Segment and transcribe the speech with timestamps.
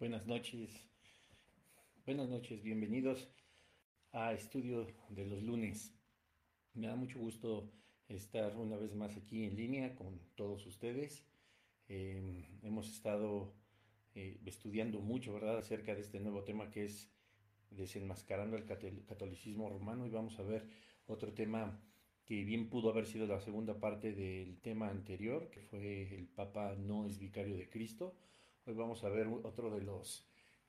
[0.00, 0.70] Buenas noches.
[2.04, 3.28] Buenas noches, bienvenidos
[4.10, 5.94] a Estudio de los lunes.
[6.74, 7.70] Me da mucho gusto
[8.08, 11.24] estar una vez más aquí en línea con todos ustedes.
[11.86, 13.54] Em, hemos estado
[14.16, 17.08] eh, estudiando mucho, ¿verdad?, acerca de este nuevo tema que es
[17.70, 20.68] desenmascarando el catolicismo romano y vamos a ver
[21.06, 21.80] otro tema
[22.24, 26.74] que bien pudo haber sido la segunda parte del tema anterior, que fue el Papa
[26.74, 28.16] no es vicario de Cristo.
[28.66, 30.26] Hoy vamos a ver otro de los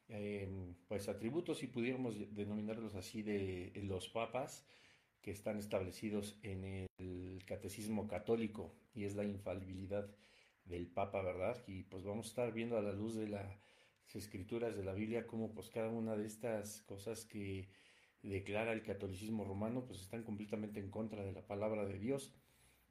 [0.09, 4.65] em, pues atributos, si pudiéramos denominarlos así, de, los papas
[5.21, 6.65] que están establecidos en
[6.97, 10.09] el catecismo católico y es la infalibilidad
[10.65, 11.63] del papa, ¿verdad?
[11.67, 13.57] Y pues vamos a estar viendo a la luz de las
[14.13, 17.69] escrituras de la Biblia cómo pues cada una de estas cosas que
[18.23, 22.33] declara el catolicismo romano pues están completamente en contra de la palabra de Dios.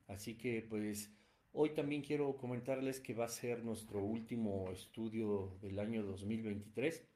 [0.07, 1.11] Así que pues
[1.57, 7.07] Hoy también quiero comentarles que va a ser nuestro último estudio del año 2023.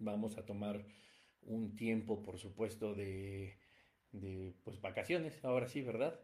[0.00, 0.84] Vamos a tomar
[1.40, 3.56] un tiempo, por supuesto, de,
[4.64, 6.20] pues, vacaciones, ahora sí, ¿verdad?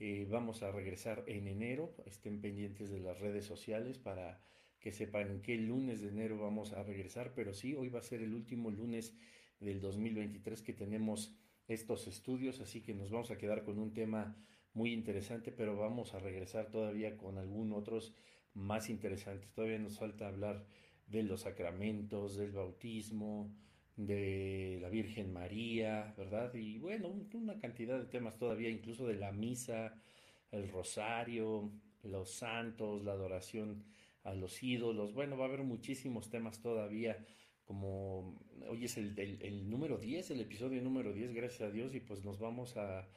[0.00, 1.94] Eh, vamos a regresar en enero.
[2.04, 4.42] Estén pendientes de las redes sociales para
[4.78, 7.32] que sepan qué lunes de enero vamos a regresar.
[7.34, 9.16] Pero sí, hoy va a ser el último lunes
[9.60, 11.34] del 2023 que tenemos
[11.68, 14.36] estos estudios, así que nos vamos a quedar con un tema
[14.74, 18.14] muy interesante, pero vamos a regresar todavía con algunos otros
[18.54, 19.52] más interesantes.
[19.52, 20.64] Todavía nos falta hablar
[21.06, 23.54] de los sacramentos, del bautismo,
[23.96, 26.54] de la Virgen María, ¿verdad?
[26.54, 29.94] Y bueno, una cantidad de temas todavía, incluso de la misa,
[30.50, 31.70] el rosario,
[32.02, 33.84] los santos, la adoración
[34.24, 35.12] a los ídolos.
[35.12, 37.18] Bueno, va a haber muchísimos temas todavía.
[37.64, 42.00] Como hoy es el, el, número 10, el episodio número 10, gracias a Dios, y
[42.00, 43.08] pues nos vamos a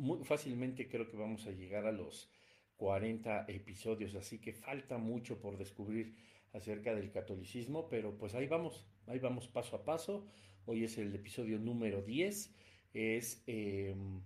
[0.00, 2.30] muy fácilmente creo que vamos a llegar a los
[2.76, 6.16] 40 episodios, así que falta mucho por descubrir
[6.54, 10.26] acerca del catolicismo, pero pues ahí vamos, ahí vamos paso a paso.
[10.64, 12.54] Hoy es el episodio número 10,
[12.94, 14.22] es em,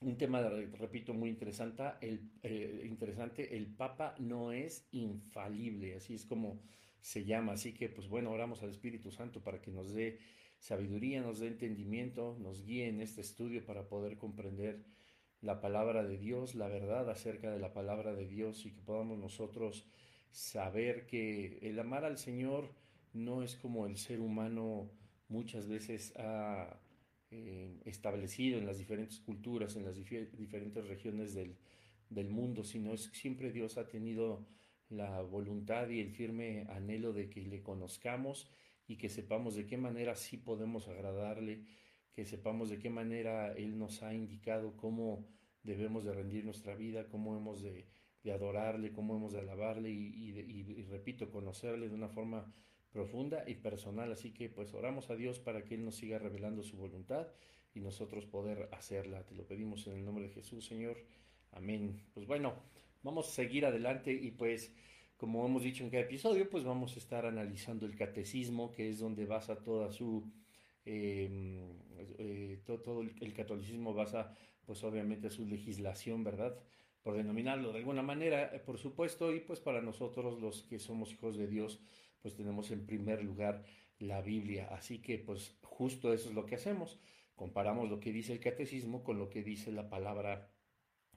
[0.00, 0.40] un tema,
[0.78, 6.62] repito, muy interesante el, eh, interesante, el Papa no es infalible, así es como
[7.02, 10.18] se llama, así que pues bueno, oramos al Espíritu Santo para que nos dé
[10.60, 14.84] sabiduría, nos dé entendimiento, nos guíe en este estudio para poder comprender
[15.40, 19.18] la palabra de Dios, la verdad acerca de la palabra de Dios y que podamos
[19.18, 19.86] nosotros
[20.30, 22.68] saber que el amar al Señor
[23.14, 24.90] no es como el ser humano
[25.28, 26.78] muchas veces ha
[27.30, 31.56] eh, establecido en las diferentes culturas, en las diferentes regiones del,
[32.10, 34.46] del mundo, sino es siempre Dios ha tenido
[34.90, 38.50] la voluntad y el firme anhelo de que le conozcamos
[38.90, 41.62] y que sepamos de qué manera sí podemos agradarle,
[42.12, 45.28] que sepamos de qué manera Él nos ha indicado cómo
[45.62, 47.86] debemos de rendir nuestra vida, cómo hemos de,
[48.34, 50.32] adorarle, cómo hemos de alabarle y,
[50.90, 52.52] repito, conocerle de una forma
[52.90, 54.10] profunda y personal.
[54.10, 57.28] Así que pues oramos a Dios para que Él nos siga revelando su voluntad
[57.72, 59.24] y nosotros poder hacerla.
[59.24, 60.96] Te lo pedimos en el nombre de Jesús, Señor.
[61.52, 62.02] Amén.
[62.12, 62.54] Pues bueno,
[63.04, 64.74] vamos a seguir adelante y pues
[65.20, 69.00] como hemos dicho en cada episodio, pues vamos a estar analizando el catecismo, que es
[69.00, 70.24] donde basa toda su...
[70.86, 71.58] Em,
[72.16, 76.58] eh, todo, el catolicismo basa, pues obviamente, su legislación, ¿verdad?
[77.02, 81.12] Por denominarlo de alguna manera, eh, por supuesto, y pues para nosotros los que somos
[81.12, 81.82] hijos de Dios,
[82.22, 83.62] pues tenemos en primer lugar
[83.98, 84.68] la Biblia.
[84.70, 86.98] Así que, pues justo eso es lo que hacemos.
[87.36, 90.48] Comparamos lo que dice el catecismo con lo que dice la palabra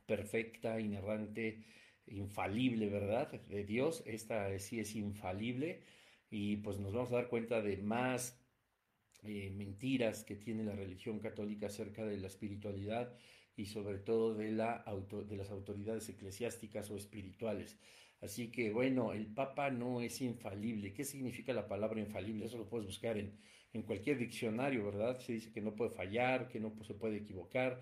[0.05, 1.63] perfecta, inerrante,
[2.07, 3.31] infalible, ¿verdad?
[3.31, 5.81] De Dios, esta sí es infalible
[6.29, 8.39] y pues nos vamos a dar cuenta de más
[9.23, 13.15] eh, mentiras que tiene la religión católica acerca de la espiritualidad
[13.55, 14.83] y sobre todo de, la
[15.27, 17.77] de las autoridades eclesiásticas o espirituales.
[18.21, 20.93] Así que bueno, el Papa no es infalible.
[20.93, 22.45] ¿Qué significa la palabra infalible?
[22.45, 23.37] Eso lo puedes buscar en,
[23.73, 25.19] en cualquier diccionario, ¿verdad?
[25.19, 27.81] Se dice que no puede fallar, que no se puede equivocar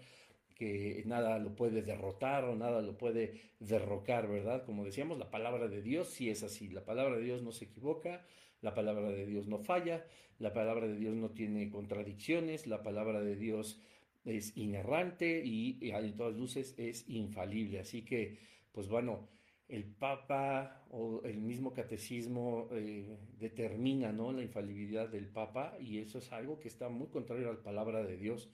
[0.61, 4.63] que nada lo puede derrotar o nada lo puede derrocar, ¿verdad?
[4.63, 7.65] Como decíamos, la palabra de Dios sí es así, la palabra de Dios no se
[7.65, 8.23] equivoca,
[8.61, 10.05] la palabra de Dios no falla,
[10.37, 13.81] la palabra de Dios no tiene contradicciones, la palabra de Dios
[14.23, 17.79] es inerrante y, en todas luces es infalible.
[17.79, 18.37] Así que,
[18.71, 19.29] pues bueno,
[19.67, 24.31] el Papa o el mismo catecismo eh, determina ¿no?
[24.31, 28.03] la infalibilidad del Papa y eso es algo que está muy contrario a la palabra
[28.03, 28.47] de Dios.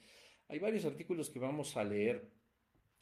[0.50, 2.32] Hay varios artículos que vamos a leer,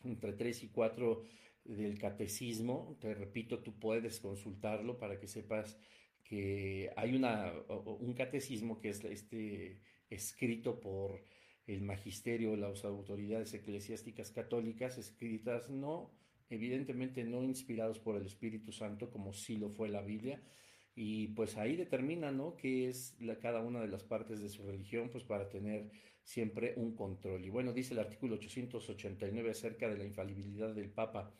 [0.03, 1.23] entre tres y cuatro
[1.63, 2.97] del catecismo.
[2.99, 5.77] Te repito, tú puedes consultarlo para que sepas
[6.23, 11.23] que hay una, un catecismo que es este, escrito por
[11.67, 16.11] el magisterio, las autoridades eclesiásticas católicas, escritas no,
[16.49, 20.41] evidentemente no inspirados por el Espíritu Santo, como sí lo fue la Biblia,
[20.95, 22.55] y pues ahí determina, ¿no?
[22.55, 25.91] Qué es cada una de las partes de su religión, pues para tener
[26.23, 27.43] siempre un control.
[27.43, 31.33] Y bueno, dice el artículo 889 acerca de la infalibilidad del Papa.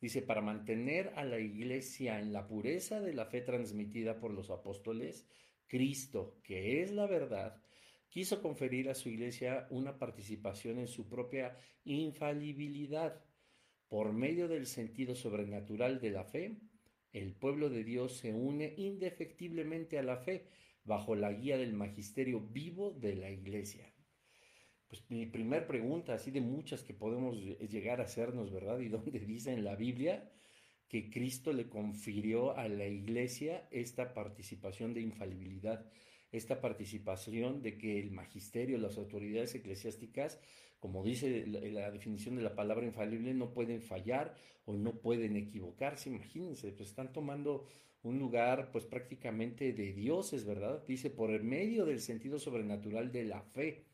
[0.00, 4.50] Dice, para mantener a la Iglesia en la pureza de la fe transmitida por los
[4.50, 5.28] apóstoles,
[5.68, 7.62] Cristo, que es la verdad,
[8.08, 13.22] quiso conferir a su Iglesia una participación en su propia infalibilidad.
[13.88, 16.56] Por medio del sentido sobrenatural de la fe,
[17.12, 20.46] el pueblo de Dios se une indefectiblemente a la fe
[20.84, 23.92] bajo la guía del magisterio vivo de la Iglesia.
[24.92, 28.78] Pues mi primer pregunta, así de muchas que podemos llegar a hacernos, ¿verdad?
[28.80, 30.30] ¿Y dónde dice en la Biblia
[30.92, 35.86] que Cristo le confirió a la iglesia esta participación de infalibilidad,
[36.30, 40.38] esta participación de que el magisterio, las autoridades eclesiásticas,
[40.82, 44.34] como dice la, definición de la palabra infalible, no pueden fallar
[44.64, 46.10] o no pueden equivocarse.
[46.10, 47.66] Imagínense, pues están tomando
[48.02, 50.84] un lugar pues prácticamente de dioses, ¿verdad?
[50.84, 53.84] Dice, por el medio del sentido sobrenatural de la fe.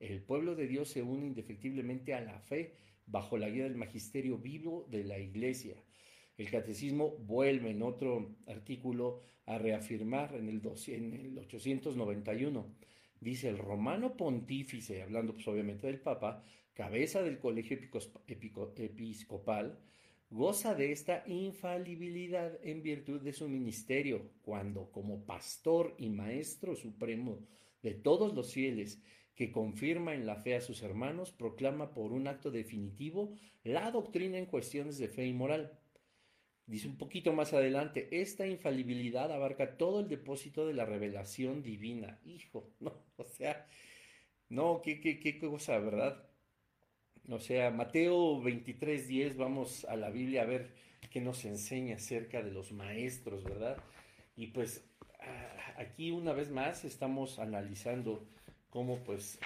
[0.00, 2.74] El pueblo de Dios se une indefectiblemente a la fe
[3.06, 5.76] bajo la guía del magisterio vivo de la iglesia.
[6.36, 12.66] El catecismo vuelve en otro artículo a reafirmar en el, en el 891.
[13.22, 16.42] Dice el romano pontífice, hablando pues obviamente del Papa,
[16.74, 17.78] cabeza del colegio
[18.26, 19.78] episcopal,
[20.28, 27.38] goza de esta infalibilidad en virtud de su ministerio, cuando como pastor y maestro supremo
[27.80, 29.00] de todos los fieles
[29.36, 34.36] que confirma en la fe a sus hermanos, proclama por un acto definitivo la doctrina
[34.36, 35.78] en cuestiones de fe y moral.
[36.72, 42.18] Dice un poquito más adelante, esta infalibilidad abarca todo el depósito de la revelación divina.
[42.24, 43.66] Hijo, no, o sea,
[44.48, 46.24] no, qué, qué, qué cosa, ¿verdad?
[47.28, 50.70] O sea, Mateo 23, 10, vamos a la Biblia a ver
[51.10, 53.76] qué nos enseña acerca de los maestros, ¿verdad?
[54.34, 54.82] Y pues
[55.20, 58.26] ah, aquí una vez más estamos analizando
[58.70, 59.38] cómo pues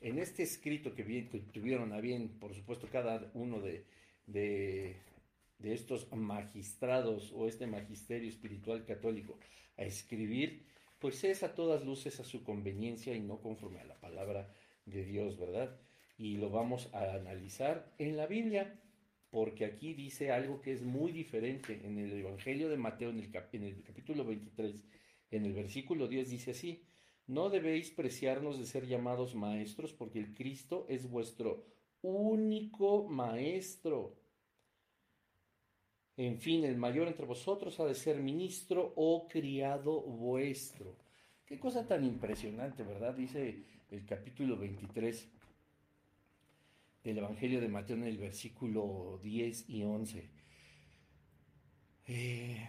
[0.00, 1.04] en este escrito que,
[1.52, 3.84] tuvieron a bien, por supuesto, cada uno de,
[4.26, 4.96] de,
[5.66, 9.38] estos magistrados o este magisterio espiritual católico
[9.76, 10.66] a escribir,
[10.98, 14.52] pues es a todas luces a su conveniencia y no conforme a la palabra
[14.86, 15.78] de Dios, ¿verdad?
[16.18, 18.80] Y lo vamos a analizar en la Biblia,
[19.30, 21.80] porque aquí dice algo que es muy diferente.
[21.84, 24.84] En el Evangelio de Mateo, en el, en el capítulo 23,
[25.30, 26.84] en el versículo 10 dice así,
[27.26, 31.64] no debéis preciarnos de ser llamados maestros, porque el Cristo es vuestro
[32.02, 34.21] único maestro.
[36.16, 40.96] En fin, el mayor entre vosotros ha de ser ministro o criado vuestro.
[41.46, 43.14] Qué cosa tan impresionante, ¿verdad?
[43.14, 45.28] Dice el capítulo 23
[47.04, 50.28] del Evangelio de Mateo en el versículo 10 y 11.
[52.08, 52.68] Eh,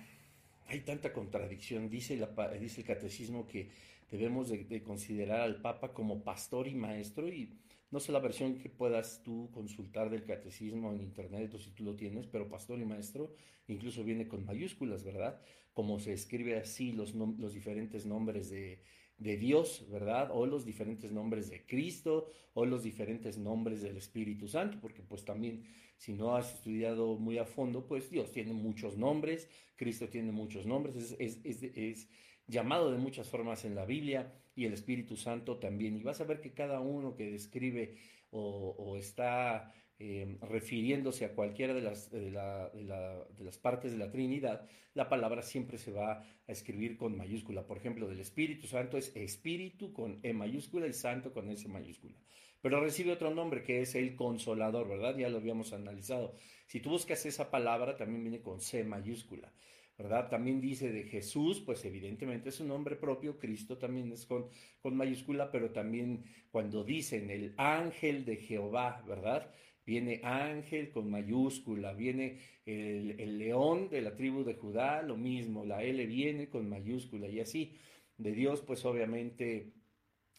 [0.68, 1.89] hay tanta contradicción.
[1.89, 3.69] Dice, el catecismo que
[4.10, 7.50] debemos de, considerar al Papa como pastor y maestro y
[7.94, 11.84] no sé la versión que puedas tú consultar del catecismo en internet o si tú
[11.84, 13.31] lo tienes, pero pastor y maestro
[13.68, 15.40] incluso viene con mayúsculas, ¿verdad?
[15.74, 18.81] Como se escribe así los, los diferentes nombres de,
[19.19, 20.31] de Dios, ¿verdad?
[20.34, 25.24] O los diferentes nombres de Cristo, o los diferentes nombres del Espíritu Santo, porque pues
[25.24, 25.63] también
[25.98, 30.65] si no has estudiado muy a fondo, pues Dios tiene muchos nombres, Cristo tiene muchos
[30.65, 32.10] nombres, es,
[32.47, 35.97] llamado de muchas formas en la Biblia y el Espíritu Santo también.
[35.97, 37.95] Y vas a ver que cada uno que describe
[38.31, 45.07] o, está eh, refiriéndose a cualquiera de las, de, las partes de la Trinidad, la
[45.07, 47.65] palabra siempre se va a escribir con mayúscula.
[47.65, 52.15] Por ejemplo, del Espíritu Santo es Espíritu con E mayúscula y Santo con S mayúscula.
[52.62, 55.17] Pero recibe otro nombre que es el Consolador, ¿verdad?
[55.17, 56.33] Ya lo habíamos analizado.
[56.65, 59.51] Si tú buscas esa palabra, también viene con C mayúscula.
[59.97, 60.29] ¿Verdad?
[60.29, 64.47] También dice de Jesús, pues evidentemente es un nombre propio, Cristo también es con,
[64.81, 69.51] con mayúscula, pero también cuando dicen el ángel de Jehová, ¿verdad?
[69.85, 75.65] Viene ángel con mayúscula, viene el, el, león de la tribu de Judá, lo mismo,
[75.65, 77.75] la L viene con mayúscula y así.
[78.17, 79.73] De Dios, pues obviamente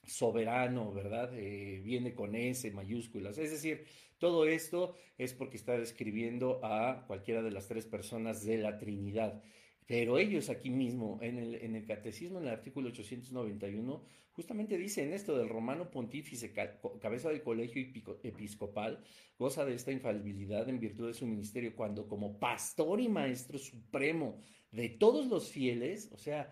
[0.06, 1.30] soberano, ¿verdad?
[1.34, 3.38] Eh, viene con S mayúsculas.
[3.38, 3.84] Es decir,
[4.24, 9.42] todo esto es porque está describiendo a cualquiera de las tres personas de la Trinidad.
[9.84, 14.02] Pero ellos aquí mismo, en el, Catecismo, en el artículo 891,
[14.32, 16.54] justamente dicen esto del romano pontífice,
[17.02, 17.82] cabeza del colegio
[18.22, 19.04] episcopal,
[19.38, 24.38] goza de esta infalibilidad en virtud de su ministerio, cuando como pastor y maestro supremo
[24.70, 26.50] de todos los fieles, o sea,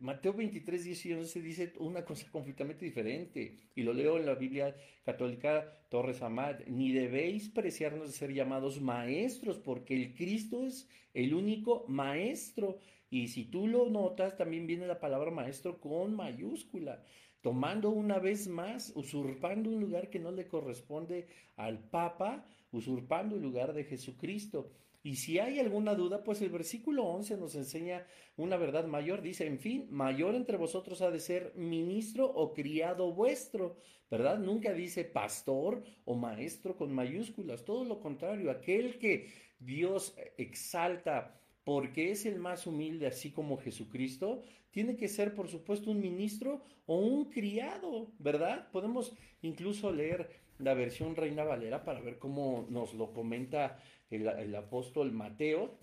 [0.00, 3.56] Mateo 23, 10 y 11 dice una cosa completamente diferente.
[3.74, 6.60] Y lo leo en la Biblia católica Torres Amad.
[6.66, 12.78] Ni debéis preciarnos de ser llamados maestros, porque el Cristo es el único maestro.
[13.08, 17.02] Y si tú lo notas, también viene la palabra maestro con mayúscula,
[17.40, 23.42] tomando una vez más, usurpando un lugar que no le corresponde al Papa, usurpando el
[23.42, 24.70] lugar de Jesucristo.
[25.02, 28.06] Y si hay alguna duda, pues el versículo 11 nos enseña
[28.36, 29.20] una verdad mayor.
[29.20, 33.76] Dice, en fin, mayor entre vosotros ha de ser ministro o criado vuestro,
[34.10, 34.38] ¿verdad?
[34.38, 39.28] Nunca dice pastor o maestro con mayúsculas, todo lo contrario, aquel que
[39.58, 45.90] Dios exalta porque es el más humilde, así como Jesucristo, tiene que ser, por supuesto,
[45.90, 48.70] un ministro o un criado, ¿verdad?
[48.72, 50.28] Podemos incluso leer
[50.58, 53.78] la versión Reina Valera para ver cómo nos lo comenta
[54.16, 55.78] el, apóstol Mateo.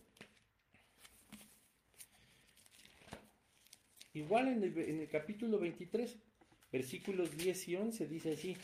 [4.14, 6.18] Igual en el, en el capítulo 23,
[6.72, 8.58] versículos 10 y 11, dice así.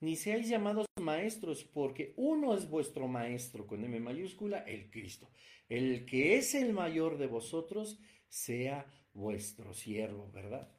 [0.00, 5.28] Ni seáis llamados maestros, porque uno es vuestro maestro, con M mayúscula, el Cristo.
[5.68, 7.98] El que es el mayor de vosotros,
[8.28, 10.70] sea vuestro siervo, ¿verdad?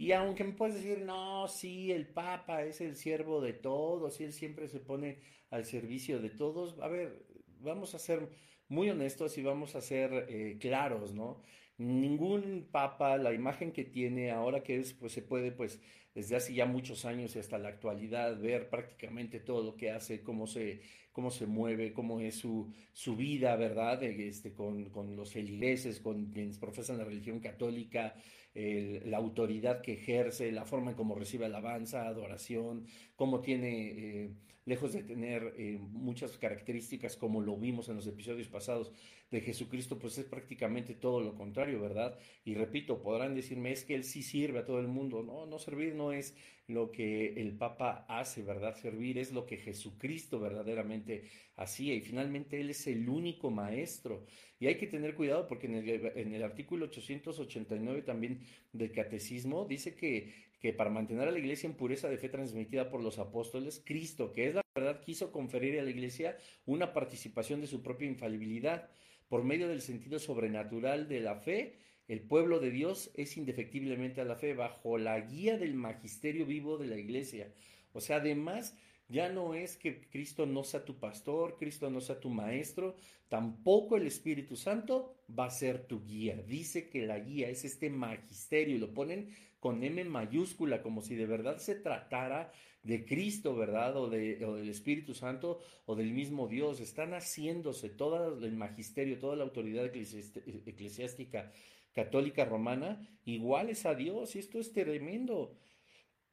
[0.00, 4.24] Y aunque me puedes decir, no, sí, el Papa es el siervo de todos y
[4.24, 5.18] él siempre se pone
[5.50, 7.22] al servicio de todos, a ver,
[7.58, 8.26] vamos a ser
[8.68, 11.42] muy honestos y vamos a ser eh, claros, ¿no?
[11.76, 15.82] Ningún papa, la imagen que tiene ahora que es, pues se puede, pues,
[16.14, 20.22] desde hace ya muchos años y hasta la actualidad, ver prácticamente todo lo que hace,
[20.22, 20.80] cómo se,
[21.12, 24.02] cómo se mueve, cómo es su, su vida, ¿verdad?
[24.02, 28.14] Este, con, con los feligreses, con quienes profesan la religión católica,
[28.54, 32.86] la autoridad que ejerce, la forma en cómo recibe alabanza, adoración,
[33.20, 34.30] cómo tiene, eh,
[34.64, 38.92] lejos de tener eh, muchas características como lo vimos en los episodios pasados
[39.30, 42.18] de Jesucristo, pues es prácticamente todo lo contrario, ¿verdad?
[42.46, 45.22] Y repito, podrán decirme, es que Él sí sirve a todo el mundo.
[45.22, 46.34] No, no servir no es
[46.66, 48.74] lo que el Papa hace, ¿verdad?
[48.74, 51.24] Servir es lo que Jesucristo verdaderamente
[51.56, 54.24] hacía y finalmente Él es el único maestro.
[54.58, 58.40] Y hay que tener cuidado porque en el, en el artículo 889 también
[58.72, 62.90] del Catecismo dice que, que para mantener a la iglesia en pureza de fe transmitida
[62.90, 66.36] por los apóstoles, Cristo, que es la verdad, quiso conferir a la iglesia
[66.66, 68.88] una participación de su propia infalibilidad
[69.28, 71.78] por medio del sentido sobrenatural de la fe
[72.10, 76.76] el pueblo de Dios es indefectiblemente a la fe bajo la guía del magisterio vivo
[76.76, 77.52] de la iglesia.
[77.92, 78.76] O sea, además,
[79.08, 82.96] ya no es que Cristo no sea tu pastor, Cristo no sea tu maestro,
[83.28, 86.42] tampoco el Espíritu Santo va a ser tu guía.
[86.48, 89.28] Dice que la guía es este magisterio y lo ponen
[89.60, 92.50] con M mayúscula, como si de verdad se tratara
[92.82, 93.96] de Cristo, ¿verdad?
[93.96, 96.80] O, de, o del Espíritu Santo o del mismo Dios.
[96.80, 101.52] Están haciéndose todo el magisterio, toda la autoridad eclesiástica
[101.92, 105.56] católica romana iguales a Dios, y esto es tremendo.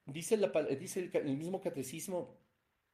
[0.06, 2.38] Dice, la, dice el, mismo catecismo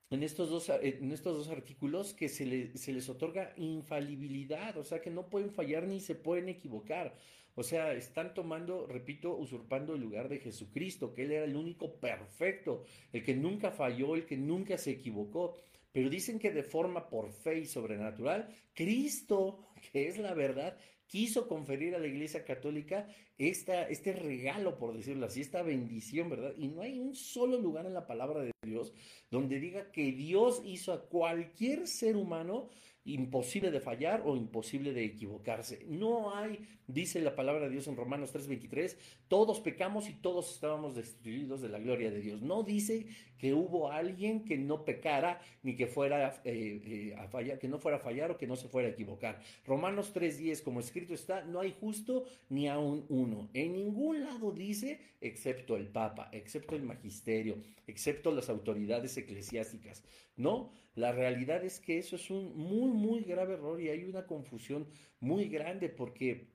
[0.10, 5.02] en estos, dos, en estos dos artículos que se, se les otorga infalibilidad, o sea
[5.02, 7.18] que no pueden fallar ni se pueden equivocar.
[7.56, 12.00] O sea, están tomando, repito, usurpando el lugar de Jesucristo, que Él era el único
[12.00, 15.56] perfecto, el que nunca falló, el que nunca se equivocó.
[15.92, 19.60] Pero dicen que de forma por fe y sobrenatural, Cristo,
[19.92, 20.78] que es la verdad,
[21.14, 26.56] quiso conferir a la Iglesia Católica esta, este regalo, por decirlo así, esta bendición, ¿verdad?
[26.58, 28.92] Y no hay un solo lugar en la palabra de Dios
[29.30, 32.70] donde diga que Dios hizo a cualquier ser humano
[33.06, 35.86] imposible de fallar o imposible de equivocarse.
[35.88, 40.96] No hay, dice la palabra de Dios en Romanos 3:23, todos pecamos y todos estábamos
[40.96, 42.42] destruidos de la gloria de Dios.
[42.42, 43.06] No dice
[43.44, 47.78] que hubo alguien que no pecara ni que fuera eh, eh, a fallar, que no
[47.78, 49.42] fuera a fallar o que no se fuera a equivocar.
[49.66, 53.50] Romanos 3:10, como escrito está, no hay justo ni aún uno.
[53.54, 60.06] En ningún lado dice, excepto el Papa, excepto el magisterio, excepto las autoridades eclesiásticas.
[60.38, 64.26] No, la realidad es que eso es un muy, muy grave error y hay una
[64.26, 64.88] confusión
[65.20, 66.53] muy grande porque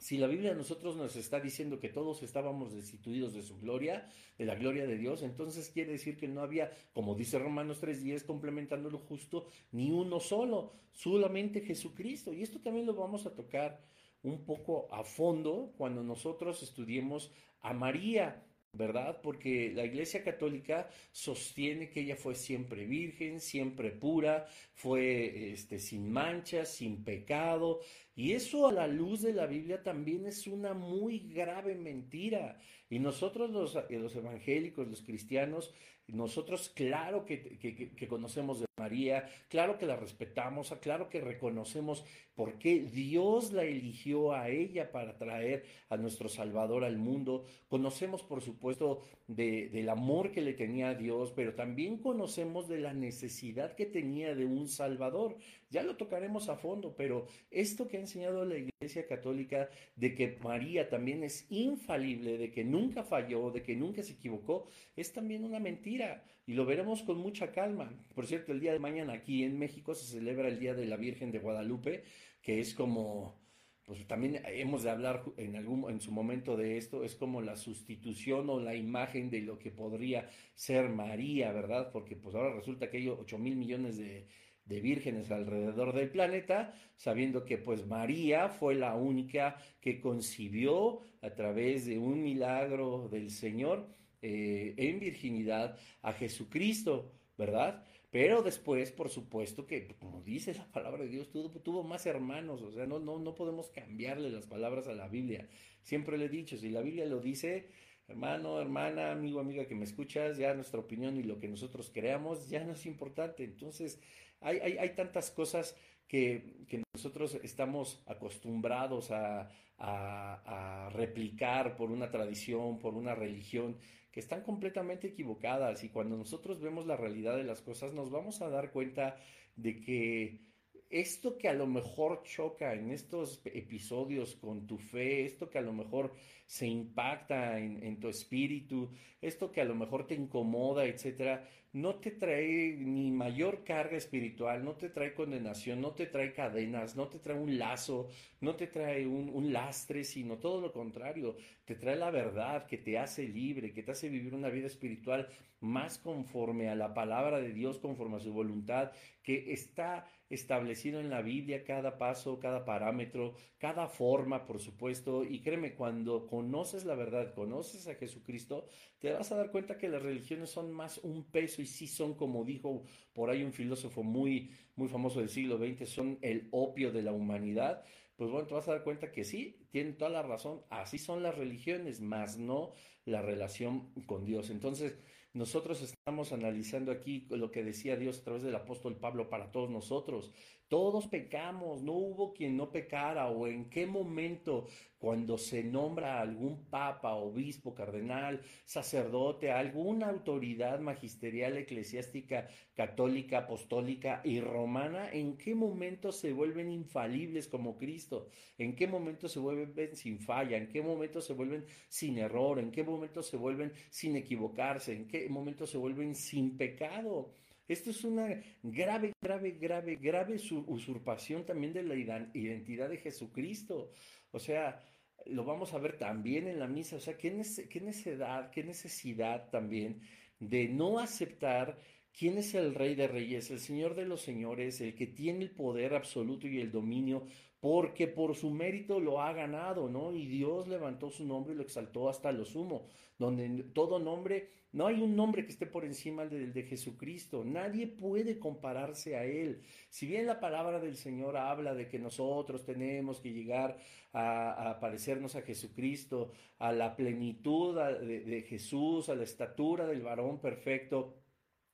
[0.00, 4.08] si la Biblia a nosotros nos está diciendo que todos estábamos destituidos de su gloria,
[4.38, 8.24] de la gloria de Dios, entonces quiere decir que no había, como dice Romanos 3.10,
[8.24, 12.32] complementando lo justo, ni uno solo, solamente Jesucristo.
[12.32, 13.80] Y esto también lo vamos a tocar
[14.22, 17.30] un poco a fondo cuando nosotros estudiemos
[17.60, 18.42] a María.
[18.72, 19.20] ¿Verdad?
[19.22, 26.10] Porque la Iglesia Católica sostiene que ella fue siempre virgen, siempre pura, fue este, sin
[26.12, 27.80] manchas, sin pecado,
[28.14, 32.58] y eso a la luz de la Biblia también es una muy grave mentira.
[32.88, 35.72] Y nosotros los, los evangélicos, los cristianos,
[36.12, 42.80] nosotros claro que, conocemos de María, claro que la respetamos, claro que reconocemos por qué
[42.80, 47.44] Dios la eligió a ella para traer a nuestro Salvador al mundo.
[47.68, 52.94] Conocemos, por supuesto, del amor que le tenía a Dios, pero también conocemos de la
[52.94, 55.36] necesidad que tenía de un Salvador.
[55.70, 60.36] Ya lo tocaremos a fondo, pero esto que ha enseñado la Iglesia Católica de que
[60.42, 65.44] María también es infalible, de que nunca falló, de que nunca se equivocó, es también
[65.44, 67.92] una mentira y lo veremos con mucha calma.
[68.16, 70.96] Por cierto, el día de mañana aquí en México se celebra el Día de la
[70.96, 72.02] Virgen de Guadalupe,
[72.42, 73.38] que es como
[73.84, 77.56] pues también hemos de hablar en algún en su momento de esto, es como la
[77.56, 81.90] sustitución o la imagen de lo que podría ser María, ¿verdad?
[81.92, 84.28] Porque pues ahora resulta que hay 8 mil millones de,
[84.70, 91.30] de vírgenes alrededor del planeta, sabiendo que pues María fue la única que concibió a
[91.30, 93.88] través de un milagro del Señor
[94.22, 97.84] eh, en virginidad a Jesucristo, ¿verdad?
[98.10, 102.62] Pero después, por supuesto que, como dice la palabra de Dios, tuvo, tuvo más hermanos,
[102.62, 105.48] o sea, no, no, no podemos cambiarle las palabras a la Biblia.
[105.82, 107.70] Siempre le he dicho, si la Biblia lo dice,
[108.06, 112.48] hermano, hermana, amigo, amiga que me escuchas, ya nuestra opinión y lo que nosotros creamos
[112.48, 113.42] ya no es importante.
[113.42, 114.00] Entonces,
[114.40, 122.78] hay, hay, tantas cosas que, que, nosotros estamos acostumbrados a, a, replicar por una tradición,
[122.78, 123.78] por una religión,
[124.12, 125.84] que están completamente equivocadas.
[125.84, 129.16] Y cuando nosotros vemos la realidad de las cosas, nos vamos a dar cuenta
[129.56, 130.49] de que
[130.90, 135.62] esto que a lo mejor choca en estos episodios con tu fe, esto que a
[135.62, 136.12] lo mejor
[136.46, 138.90] se impacta en, tu espíritu,
[139.22, 144.64] esto que a lo mejor te incomoda, etcétera, no te trae ni mayor carga espiritual,
[144.64, 148.08] no te trae condenación, no te trae cadenas, no te trae un lazo,
[148.40, 152.78] no te trae un, un lastre, sino todo lo contrario, te trae la verdad que
[152.78, 155.28] te hace libre, que te hace vivir una vida espiritual
[155.60, 158.90] más conforme a la palabra de Dios, conforme a su voluntad,
[159.22, 165.24] que está establecido en la Biblia cada paso, cada parámetro, cada forma, por supuesto.
[165.24, 168.68] Y créeme, cuando conoces la verdad, conoces a Jesucristo,
[169.00, 172.14] te vas a dar cuenta que las religiones son más un peso y sí son,
[172.14, 176.92] como dijo por ahí un filósofo muy, muy famoso del siglo XX, son el opio
[176.92, 177.84] de la humanidad.
[178.16, 181.22] Pues bueno, te vas a dar cuenta que sí, tienen toda la razón, así son
[181.22, 182.72] las religiones, más no
[183.04, 184.50] la relación con Dios.
[184.50, 184.98] Entonces,
[185.32, 189.70] nosotros estamos analizando aquí lo que decía Dios a través del apóstol Pablo para todos
[189.70, 190.32] nosotros.
[190.70, 194.68] Todos pecamos, no hubo quien no pecara o en qué momento
[195.00, 204.40] cuando se nombra algún papa, obispo, cardenal, sacerdote, alguna autoridad magisterial, eclesiástica, católica, apostólica y
[204.40, 210.20] romana, en qué momento se vuelven infalibles como Cristo, en qué momento se vuelven sin
[210.20, 214.94] falla, en qué momento se vuelven sin error, en qué momento se vuelven sin equivocarse,
[214.94, 217.34] en qué momento se vuelven sin pecado.
[217.70, 218.26] Esto es una
[218.64, 223.92] grave, grave, grave, grave usurpación también de la identidad de Jesucristo.
[224.32, 224.82] O sea,
[225.26, 226.96] lo vamos a ver también en la misa.
[226.96, 227.30] O sea, qué,
[227.70, 230.00] qué necesidad, qué necesidad también
[230.40, 231.78] de no aceptar
[232.12, 235.52] quién es el Rey de Reyes, el Señor de los Señores, el que tiene el
[235.52, 237.24] poder absoluto y el dominio
[237.60, 240.12] porque por su mérito lo ha ganado, ¿no?
[240.12, 242.86] Y Dios levantó su nombre y lo exaltó hasta lo sumo,
[243.18, 247.86] donde todo nombre, no hay un nombre que esté por encima del de Jesucristo, nadie
[247.86, 249.62] puede compararse a Él.
[249.88, 253.78] Si bien la palabra del Señor habla de que nosotros tenemos que llegar
[254.12, 260.40] a, parecernos a Jesucristo, a la plenitud de, de Jesús, a la estatura del varón
[260.40, 261.16] perfecto,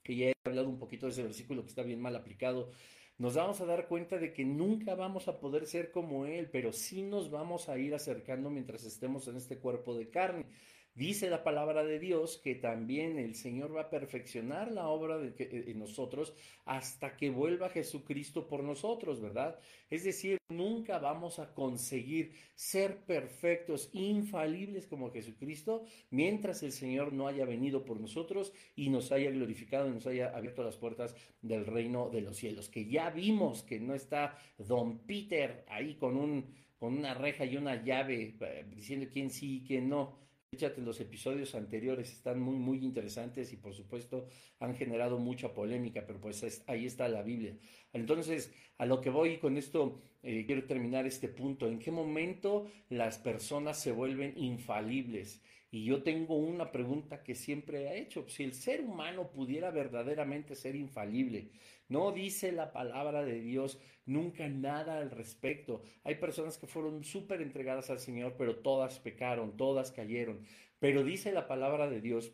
[0.02, 2.70] que ya he hablado un poquito de ese versículo que está bien mal aplicado,
[3.18, 6.72] nos vamos a dar cuenta de que nunca vamos a poder ser como Él, pero
[6.72, 10.44] sí nos vamos a ir acercando mientras estemos en este cuerpo de carne.
[10.96, 15.28] Dice la palabra de Dios que también el Señor va a perfeccionar la obra de
[15.38, 16.32] eh, en nosotros
[16.64, 19.58] hasta que vuelva Jesucristo por nosotros, ¿verdad?
[19.90, 27.28] Es decir, nunca vamos a conseguir ser perfectos, infalibles como Jesucristo, mientras el Señor no
[27.28, 31.66] haya venido por nosotros y nos haya glorificado y nos haya abierto las puertas del
[31.66, 32.70] reino de los cielos.
[32.70, 37.56] Que ya vimos que no está Don Peter ahí con un con una reja y
[37.56, 40.25] una llave eh, diciendo quién sí y quién no
[40.56, 44.26] Échate los episodios anteriores, están muy, muy interesantes y por supuesto
[44.58, 47.58] han generado mucha polémica, pero pues ahí está la Biblia.
[47.92, 51.68] Entonces, a lo que voy con esto, eh, quiero terminar este punto.
[51.68, 55.42] ¿En qué momento las personas se vuelven infalibles?
[55.70, 58.26] Y yo tengo una pregunta que siempre he hecho.
[58.26, 61.50] Si el ser humano pudiera verdaderamente ser infalible,
[61.88, 65.82] no dice la palabra de Dios nunca nada al respecto.
[66.04, 70.40] Hay personas que fueron súper entregadas al Señor, pero todas pecaron, todas cayeron.
[70.78, 72.32] Pero dice la palabra de Dios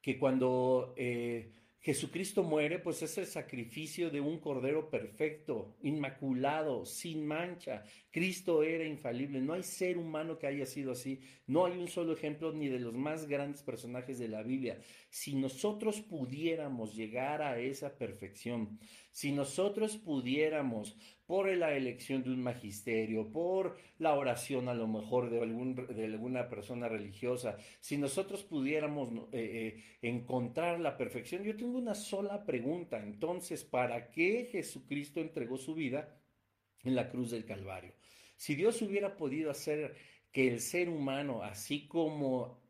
[0.00, 7.26] que cuando eh, Jesucristo muere, pues es el sacrificio de un cordero perfecto, inmaculado, sin
[7.26, 7.84] mancha.
[8.10, 9.40] Cristo era infalible.
[9.40, 11.20] No hay ser humano que haya sido así.
[11.46, 14.80] No hay un solo ejemplo ni de los más grandes personajes de la Biblia.
[15.10, 18.78] Si nosotros pudiéramos llegar a esa perfección,
[19.10, 25.30] si nosotros pudiéramos por la elección de un magisterio, por la oración a lo mejor
[25.30, 31.56] de, algún, de alguna persona religiosa, si nosotros pudiéramos eh, eh, encontrar la perfección, yo
[31.56, 33.02] tengo una sola pregunta.
[33.02, 36.20] Entonces, ¿para qué Jesucristo entregó su vida
[36.84, 37.94] en la cruz del Calvario?
[38.36, 39.96] Si Dios hubiera podido hacer
[40.30, 42.67] que el ser humano, así como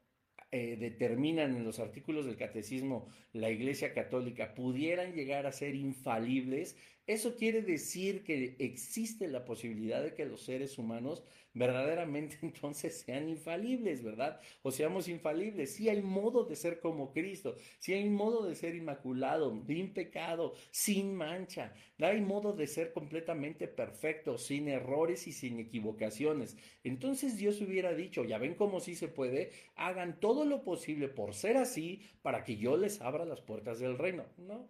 [0.51, 3.09] eh, determinan en los artículos del catecismo
[3.39, 10.03] la Iglesia Católica pudieran llegar a ser infalibles, eso quiere decir que existe la posibilidad
[10.03, 11.23] de que los seres humanos
[11.55, 14.41] verdaderamente entonces sean infalibles, ¿verdad?
[14.63, 15.75] O seamos infalibles.
[15.75, 20.55] Si hay modo de ser como Cristo, si hay modo de ser inmaculado, sin pecado,
[20.71, 26.57] sin mancha, hay modo de ser completamente perfecto, sin errores y sin equivocaciones.
[26.85, 31.35] Entonces Dios hubiera dicho, ya ven cómo sí se puede, hagan todo lo posible por
[31.35, 34.25] ser así para que yo les abra las puertas del reino.
[34.37, 34.69] No,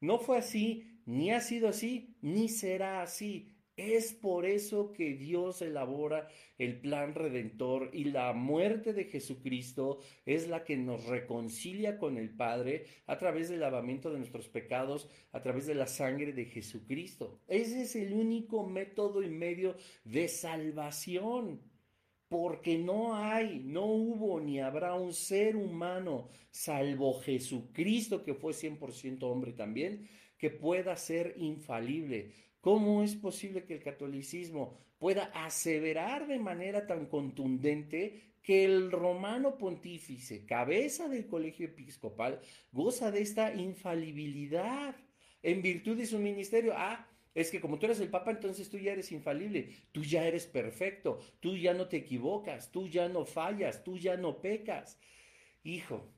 [0.00, 3.52] no fue así ni ha sido así, ni será así.
[3.76, 10.48] Es por eso que Dios elabora el plan redentor y la muerte de Jesucristo es
[10.48, 15.42] la que nos reconcilia con el Padre a través del lavamiento de nuestros pecados, a
[15.42, 17.38] través de la sangre de Jesucristo.
[17.48, 21.60] Ese es el único método y medio de salvación
[22.28, 29.22] porque no hay, no hubo ni habrá un ser humano, salvo Jesucristo, que fue 100%
[29.22, 32.32] hombre también, que pueda ser infalible.
[32.60, 39.56] ¿Cómo es posible que el catolicismo pueda aseverar de manera tan contundente que el romano
[39.56, 42.40] pontífice, cabeza del colegio episcopal,
[42.72, 44.96] goza de esta infalibilidad
[45.42, 46.72] en virtud de su ministerio?
[46.76, 50.26] Ah, es que como tú eres el Papa, entonces tú ya eres infalible, tú ya
[50.26, 54.98] eres perfecto, tú ya no te equivocas, tú ya no fallas, tú ya no pecas.
[55.62, 56.08] Hijo,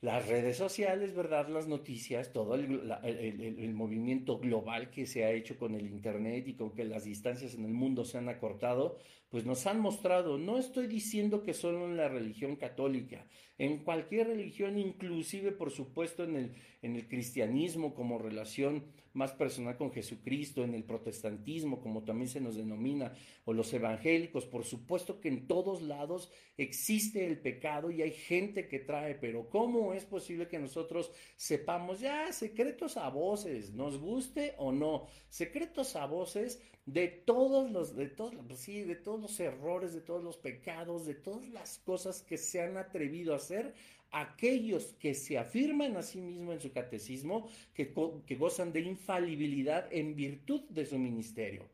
[0.00, 1.48] las redes sociales, ¿verdad?
[1.48, 6.74] Las noticias, todo el, movimiento global que se ha hecho con el Internet y con
[6.74, 8.98] que las distancias en el mundo se han acortado,
[9.34, 13.26] pues nos han mostrado, no estoy diciendo que solo en la religión católica,
[13.58, 19.76] en cualquier religión, inclusive por supuesto en el, en el cristianismo como relación más personal
[19.76, 23.12] con Jesucristo, en el protestantismo como también se nos denomina,
[23.44, 28.68] o los evangélicos, por supuesto que en todos lados existe el pecado y hay gente
[28.68, 34.54] que trae, pero ¿cómo es posible que nosotros sepamos ya secretos a voces, nos guste
[34.58, 39.40] o no, secretos a voces de todos los, de todos, pues sí, de todos los
[39.40, 43.74] errores, de todos los pecados, de todas las cosas que se han atrevido a hacer
[44.10, 47.92] aquellos que se afirman a sí mismos en su catecismo, que,
[48.26, 51.68] que gozan de infalibilidad en virtud de su ministerio.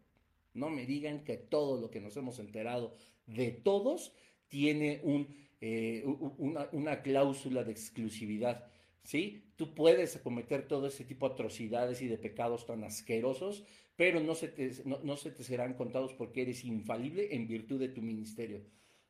[0.55, 2.95] No me digan que todo lo que nos hemos enterado
[3.27, 4.13] de todos
[4.49, 5.29] tiene un,
[5.61, 6.03] eh,
[6.39, 8.67] una, una, cláusula de exclusividad.
[9.05, 9.53] ¿Sí?
[9.57, 13.65] Tú puedes cometer todo ese tipo de atrocidades y de pecados tan asquerosos,
[13.97, 17.89] pero no se te, no, se te serán contados porque eres infalible en virtud de
[17.89, 18.65] tu ministerio.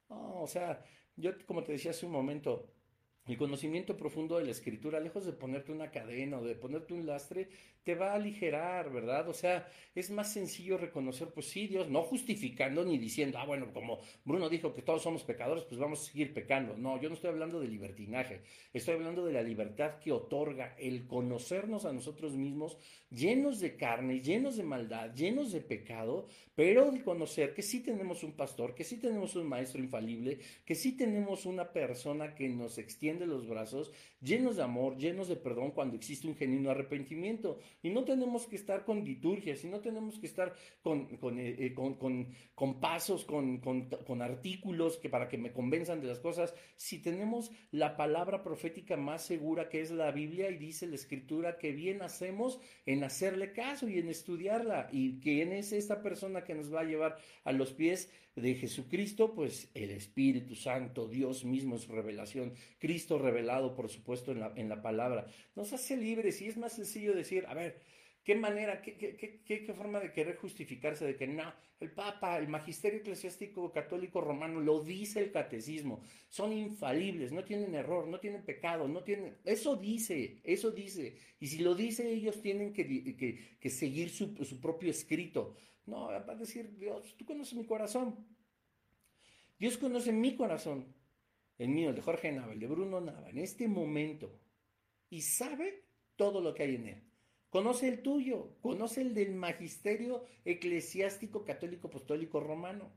[0.08, 0.84] o sea,
[1.16, 2.72] yo como te decía hace un momento,
[3.26, 7.06] el conocimiento profundo de la escritura, lejos de ponerte una cadena o de ponerte un
[7.06, 7.48] lastre,
[7.82, 9.28] te va a aligerar, ¿verdad?
[9.28, 13.72] O sea, es más sencillo reconocer, pues sí, Dios, no justificando ni diciendo, ah, bueno,
[13.72, 16.76] como Bruno dijo que todos somos pecadores, pues vamos a seguir pecando.
[16.76, 21.06] No, yo no estoy hablando de libertinaje, estoy hablando de la libertad que otorga el
[21.06, 22.76] conocernos a nosotros mismos
[23.10, 28.22] llenos de carne, llenos de maldad, llenos de pecado, pero de conocer que sí tenemos
[28.22, 32.78] un pastor, que sí tenemos un maestro infalible, que sí tenemos una persona que nos
[32.78, 37.58] extiende los brazos, llenos de amor, llenos de perdón cuando existe un genuino arrepentimiento.
[37.82, 41.56] Y no tenemos que estar con liturgias, y no tenemos que estar con, con, eh,
[41.58, 46.54] eh, con, pasos, con, artículos que para que me convenzan de las cosas.
[46.76, 51.58] Si tenemos la palabra profética más segura que es la Biblia y dice la escritura
[51.58, 54.88] que bien hacemos en hacerle caso y en estudiarla.
[54.92, 59.34] ¿Y quién es esta persona que nos va a llevar a los pies de Jesucristo?
[59.34, 64.68] Pues el Espíritu Santo, Dios mismo es revelación, Cristo revelado, por supuesto, en la, en
[64.68, 65.26] la palabra.
[65.54, 67.80] Nos hace libres y es más sencillo decir, a ver,
[68.30, 72.46] ¿Qué manera, qué, qué, qué, forma de querer justificarse de que no, el Papa, el
[72.46, 78.44] magisterio eclesiástico católico romano, lo dice el catecismo, son infalibles, no tienen error, no tienen
[78.44, 79.36] pecado, no tienen...
[79.44, 81.16] Eso dice, eso dice.
[81.40, 85.56] Y si lo dice, ellos tienen que, que, seguir su, su, propio escrito.
[85.86, 88.14] No, va a decir, Dios, tú conoces mi corazón.
[89.58, 90.94] Dios conoce mi corazón.
[91.58, 94.38] el mío, el de Jorge Nava, el de Bruno Nava, en este momento,
[95.08, 95.82] y sabe
[96.14, 97.09] todo lo que hay en él.
[97.50, 102.92] Conoce el tuyo, conoce el del magisterio eclesiástico católico apostólico romano,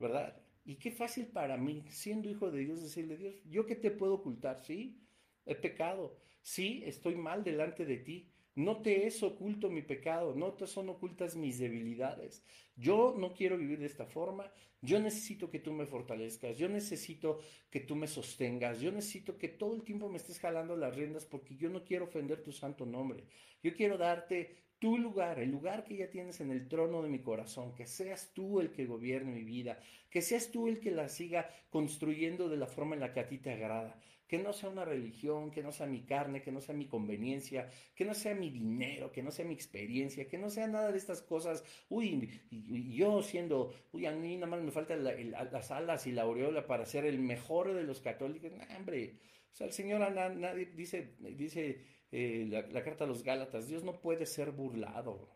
[0.00, 0.36] ¿verdad?
[0.64, 4.14] Y qué fácil para mí, siendo hijo de Dios, decirle, Dios, ¿yo qué te puedo
[4.14, 4.64] ocultar?
[4.64, 5.00] Sí,
[5.46, 10.52] he pecado, sí, estoy mal delante de ti, no te es oculto mi pecado, no
[10.52, 12.44] te son ocultas mis debilidades.
[12.76, 17.40] Yo no quiero vivir de esta forma, yo necesito que tú me fortalezcas, yo necesito
[17.70, 21.24] que tú me sostengas, yo necesito que todo el tiempo me estés jalando las riendas
[21.24, 23.24] porque yo no quiero ofender tu santo nombre.
[23.62, 27.20] Yo quiero darte tu lugar, el lugar que ya tienes en el trono de mi
[27.20, 29.78] corazón, que seas tú el que gobierne mi vida,
[30.10, 33.28] que seas tú el que la siga construyendo de la forma en la que a
[33.28, 34.00] ti te agrada
[34.32, 37.68] que no sea una religión, que no sea mi carne, que no sea mi conveniencia,
[37.94, 40.96] que no sea mi dinero, que no sea mi experiencia, que no sea nada de
[40.96, 41.62] estas cosas.
[41.90, 46.22] Uy, y, yo siendo, uy, a mí nada más me faltan las alas y la
[46.22, 48.50] aureola para ser el mejor de los católicos.
[48.74, 49.18] hombre,
[49.52, 53.84] o sea, el Señor nadie dice, dice eh, la, la carta a los Gálatas, Dios
[53.84, 55.28] no puede ser burlado.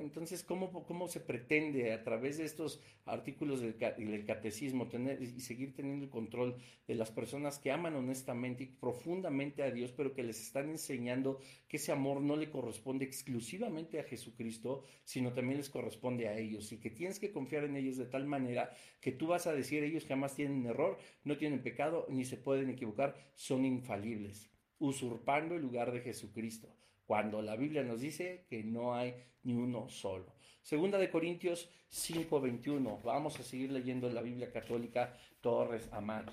[0.00, 5.74] Entonces, ¿cómo, ¿cómo, se pretende a través de estos artículos del, catecismo tener y seguir
[5.74, 10.22] teniendo el control de las personas que aman honestamente y profundamente a Dios, pero que
[10.22, 15.70] les están enseñando que ese amor no le corresponde exclusivamente a Jesucristo, sino también les
[15.70, 19.26] corresponde a ellos y que tienes que confiar en ellos de tal manera que tú
[19.26, 23.64] vas a decir ellos jamás tienen error, no tienen pecado, ni se pueden equivocar, son
[23.64, 26.72] infalibles, usurpando el lugar de Jesucristo
[27.06, 30.34] cuando la Biblia nos dice que no hay ni uno solo.
[30.62, 33.00] Segunda de Corintios 5:21.
[33.02, 36.26] Vamos a seguir leyendo la Biblia católica Torres Amad.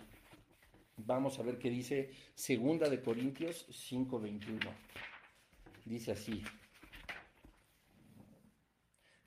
[0.98, 4.72] Vamos a ver qué dice Segunda de Corintios 5:21.
[5.86, 6.44] Dice así.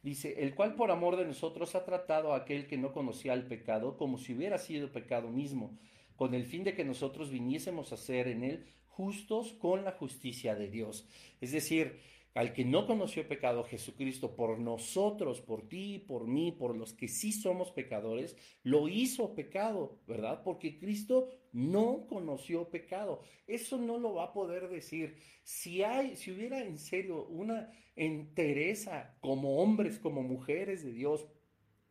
[0.03, 3.47] Dice, el cual por amor de nosotros ha tratado a aquel que no conocía el
[3.47, 5.79] pecado como si hubiera sido pecado mismo,
[6.17, 10.55] con el fin de que nosotros viniésemos a ser en él justos con la justicia
[10.55, 11.09] de Dios.
[11.41, 12.01] Es decir,
[12.35, 17.09] al que no conoció pecado, Jesucristo, por nosotros, por ti, por mí, por los que
[17.09, 20.43] sí somos pecadores, lo hizo pecado, ¿verdad?
[20.43, 23.23] Porque Cristo no conoció pecado.
[23.47, 25.17] Eso no lo va a poder decir.
[25.45, 31.27] Si hay, si hubiera en serio una entereza como hombres, como mujeres de Dios,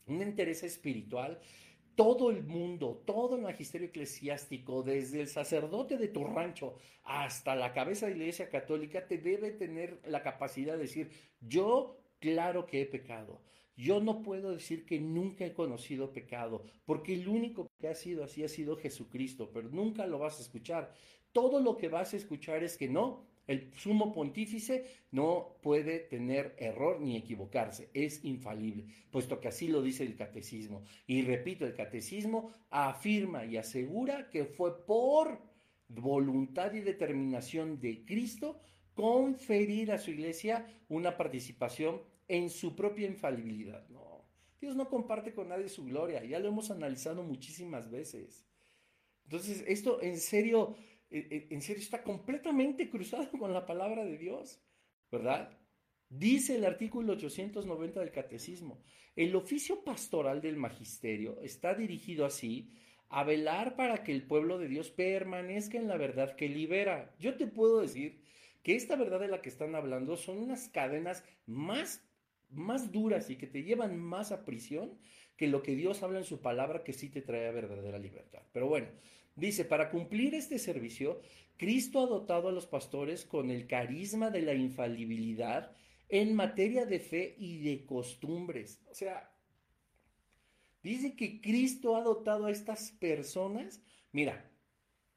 [0.08, 1.40] una entereza espiritual,
[1.96, 7.74] todo el mundo, todo el magisterio eclesiástico, desde el sacerdote de tu rancho hasta la
[7.74, 12.82] cabeza de la iglesia católica, te debe tener la capacidad de decir, yo claro que
[12.82, 13.42] he pecado.
[13.76, 18.24] Yo no puedo decir que nunca he conocido pecado, porque el único que ha sido
[18.24, 20.94] así ha sido Jesucristo, pero nunca lo vas a escuchar.
[21.32, 26.56] Todo lo que vas a escuchar es que no, el sumo pontífice no puede tener
[26.58, 30.84] error ni equivocarse, es infalible, puesto que así lo dice el catecismo.
[31.08, 35.40] Y repito, el catecismo afirma y asegura que fue por
[35.88, 38.60] voluntad y determinación de Cristo
[38.94, 43.86] conferir a su iglesia una participación en su propia infalibilidad.
[44.60, 48.46] Dios no comparte con nadie su gloria, ya lo hemos analizado muchísimas veces.
[49.24, 50.76] Entonces, esto en serio
[51.12, 54.62] en serio está completamente cruzado con la palabra de Dios,
[55.12, 55.58] ¿verdad?
[56.10, 58.82] Dice el artículo 890 del Catecismo,
[59.16, 62.74] el oficio pastoral del magisterio está dirigido así
[63.08, 67.14] a velar para que el pueblo de Dios permanezca en la verdad que libera.
[67.20, 68.22] Yo te puedo decir
[68.64, 72.06] que esta verdad de la que están hablando son unas cadenas más,
[72.50, 74.98] más duras y que te llevan más a prisión
[75.36, 78.44] que lo que Dios habla en su palabra que sí te trae verdadera libertad.
[78.54, 78.88] Pero bueno,
[79.42, 81.20] Dice, para cumplir este servicio,
[81.58, 85.76] Cristo ha dotado a los pastores con el carisma de la infalibilidad
[86.10, 88.84] en materia de fe y de costumbres.
[88.92, 89.34] O sea,
[90.84, 93.82] dice que Cristo ha dotado a estas personas.
[94.12, 94.48] Mira,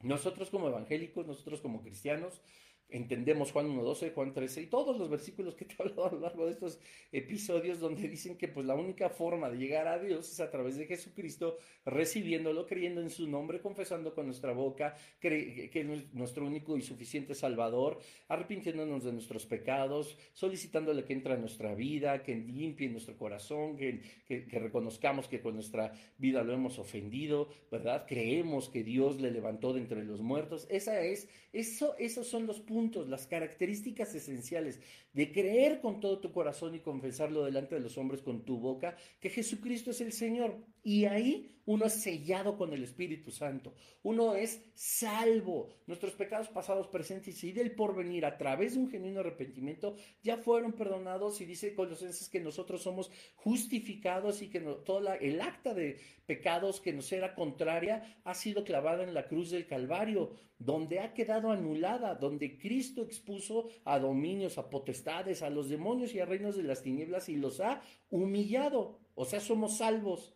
[0.01, 2.41] nosotros como evangélicos, nosotros como cristianos,
[2.89, 6.19] entendemos Juan 1.12, Juan 13 y todos los versículos que te he hablado a lo
[6.19, 6.79] largo de estos
[7.11, 10.77] episodios donde dicen que pues la única forma de llegar a Dios es a través
[10.77, 16.77] de Jesucristo, recibiéndolo, creyendo en su nombre, confesando con nuestra boca que es nuestro único
[16.77, 22.89] y suficiente Salvador, arrepintiéndonos de nuestros pecados, solicitándole que entre a nuestra vida, que limpie
[22.89, 28.05] nuestro corazón, que, que reconozcamos que con nuestra vida lo hemos ofendido, ¿verdad?
[28.07, 30.67] Creemos que Dios le levantó de entre los muertos.
[30.69, 32.74] Esa es, eso, esos son los puntos
[33.07, 34.79] las características esenciales
[35.13, 38.97] de creer con todo tu corazón y confesarlo delante de los hombres con tu boca,
[39.19, 40.57] que Jesucristo es el Señor.
[40.83, 43.73] Y ahí uno es sellado con el Espíritu Santo.
[44.03, 45.69] Uno es salvo.
[45.87, 50.73] Nuestros pecados pasados, presentes y del porvenir a través de un genuino arrepentimiento ya fueron
[50.73, 56.79] perdonados y dice Colosenses que nosotros somos justificados y que todo el acta de pecados
[56.81, 61.51] que nos era contraria ha sido clavada en la cruz del Calvario, donde ha quedado
[61.51, 66.63] anulada, donde Cristo expuso a dominios, a potestades, a los demonios y a reinos de
[66.63, 68.99] las tinieblas y los ha humillado.
[69.15, 70.35] O sea, somos salvos.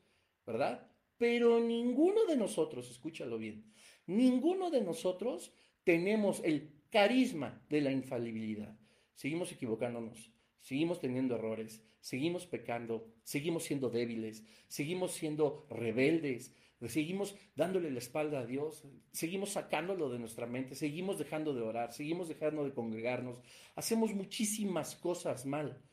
[0.49, 0.88] ¿verdad?
[1.19, 3.65] Pero ninguno de nosotros, escúchalo bien,
[4.07, 5.51] ninguno de nosotros
[5.83, 8.79] tenemos el carisma de la infalibilidad.
[9.15, 16.55] Seguimos equivocándonos, seguimos teniendo errores, seguimos pecando, seguimos siendo débiles, seguimos siendo rebeldes,
[16.87, 21.91] seguimos dándole la espalda a Dios, seguimos sacándolo de nuestra mente, seguimos dejando de orar,
[21.91, 23.41] seguimos dejando de congregarnos,
[23.75, 25.83] hacemos muchísimas cosas mal.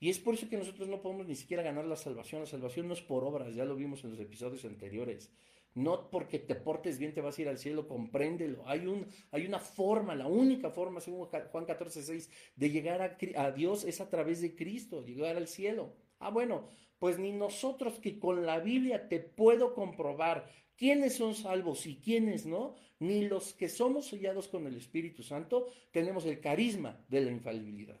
[0.00, 2.42] Y es por eso que nosotros no podemos ni siquiera ganar la salvación.
[2.42, 5.32] La salvación no es por obras, ya lo vimos en los episodios anteriores.
[5.74, 8.66] No porque te portes bien te vas a ir al cielo, compréndelo.
[8.66, 13.42] Hay, un, hay una forma, la única forma, según Juan 14, 6, de llegar a,
[13.42, 15.94] a Dios es a través de Cristo, llegar al cielo.
[16.18, 21.86] Ah, bueno, pues ni nosotros que con la Biblia te puedo comprobar quiénes son salvos
[21.86, 27.04] y quiénes no, ni los que somos sellados con el Espíritu Santo, tenemos el carisma
[27.08, 28.00] de la infalibilidad.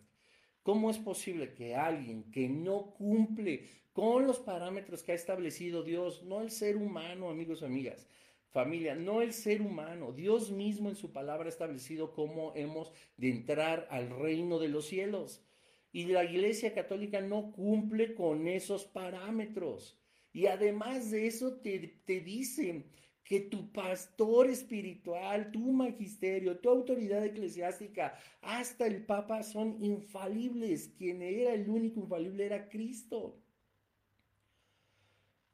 [0.68, 6.24] ¿Cómo es posible que alguien que no cumple con los parámetros que ha establecido Dios,
[6.24, 8.06] no el ser humano, amigos y amigas,
[8.50, 13.30] familia, no el ser humano, Dios mismo en su palabra ha establecido cómo hemos de
[13.30, 15.42] entrar al reino de los cielos?
[15.90, 19.98] Y la Iglesia Católica no cumple con esos parámetros.
[20.34, 22.84] Y además de eso te, te dicen
[23.28, 30.94] que tu pastor espiritual, tu magisterio, tu autoridad eclesiástica, hasta el Papa son infalibles.
[30.96, 33.38] Quien era el único infalible era Cristo.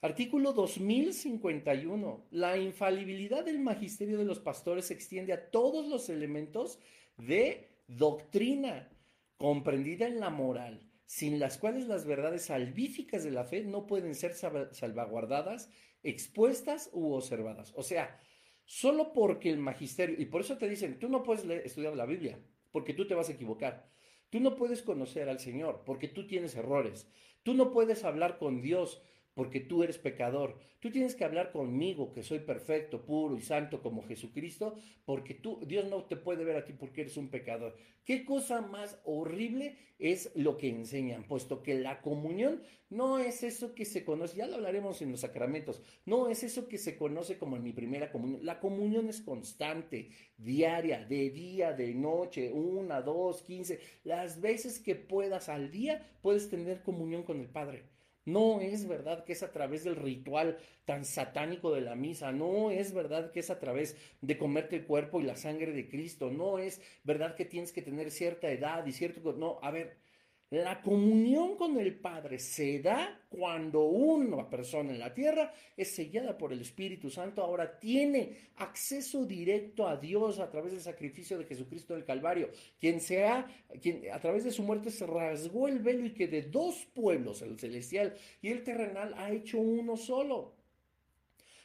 [0.02, 2.26] Artículo 2051.
[2.30, 6.78] La infalibilidad del magisterio de los pastores se extiende a todos los elementos
[7.16, 8.88] de doctrina
[9.37, 14.14] comprendida en la moral, sin las cuales las verdades salvíficas de la fe no pueden
[14.14, 15.70] ser salvaguardadas
[16.04, 17.72] expuestas u observadas.
[17.76, 18.20] O sea,
[18.64, 22.38] solo porque el magisterio, y por eso te dicen, tú no puedes estudiar la Biblia,
[22.70, 23.88] porque tú te vas a equivocar.
[24.30, 27.10] Tú no puedes conocer al Señor, porque tú tienes errores.
[27.42, 29.02] Tú no puedes hablar con Dios,
[29.34, 30.58] porque tú eres pecador.
[30.80, 35.60] Tú tienes que hablar conmigo, que soy perfecto, puro y santo como Jesucristo, porque tú,
[35.66, 37.74] Dios no te puede ver a ti porque eres un pecador.
[38.04, 41.24] ¿Qué cosa más horrible es lo que enseñan?
[41.24, 45.20] Puesto que la comunión no es eso que se conoce, ya lo hablaremos en los
[45.20, 48.44] sacramentos, no es eso que se conoce como en mi primera comunión.
[48.44, 54.94] La comunión es constante, diaria, de día, de noche, una, dos, quince, las veces que
[54.96, 57.93] puedas al día puedes tener comunión con el Padre.
[58.24, 62.32] No es verdad que es a través del ritual tan satánico de la misa.
[62.32, 65.88] No es verdad que es a través de comerte el cuerpo y la sangre de
[65.88, 66.30] Cristo.
[66.30, 69.32] No es verdad que tienes que tener cierta edad y cierto...
[69.34, 70.03] No, a ver,
[70.50, 76.38] la comunión con el Padre se da cuando una persona en la tierra es sellada
[76.38, 81.44] por el Espíritu Santo, ahora tiene acceso directo a Dios a través del sacrificio de
[81.44, 83.46] Jesucristo del Calvario, quien sea,
[83.83, 87.42] quien a través de su muerte se rasgó el velo y que de dos pueblos,
[87.42, 90.63] el celestial y el terrenal, ha hecho uno solo.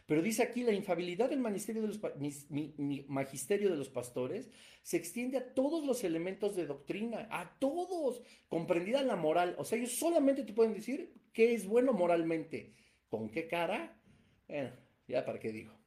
[0.09, 1.87] Pero dice aquí, la infabilidad del magisterio de,
[3.77, 4.49] los, pastores
[4.81, 9.53] se extiende a todos los elementos de doctrina, a todos, comprendida la moral.
[9.59, 12.73] O sea, ellos solamente te pueden decir qué es bueno moralmente.
[13.07, 14.01] ¿Con qué cara?
[14.47, 14.71] Bueno,
[15.07, 15.77] ya para qué digo.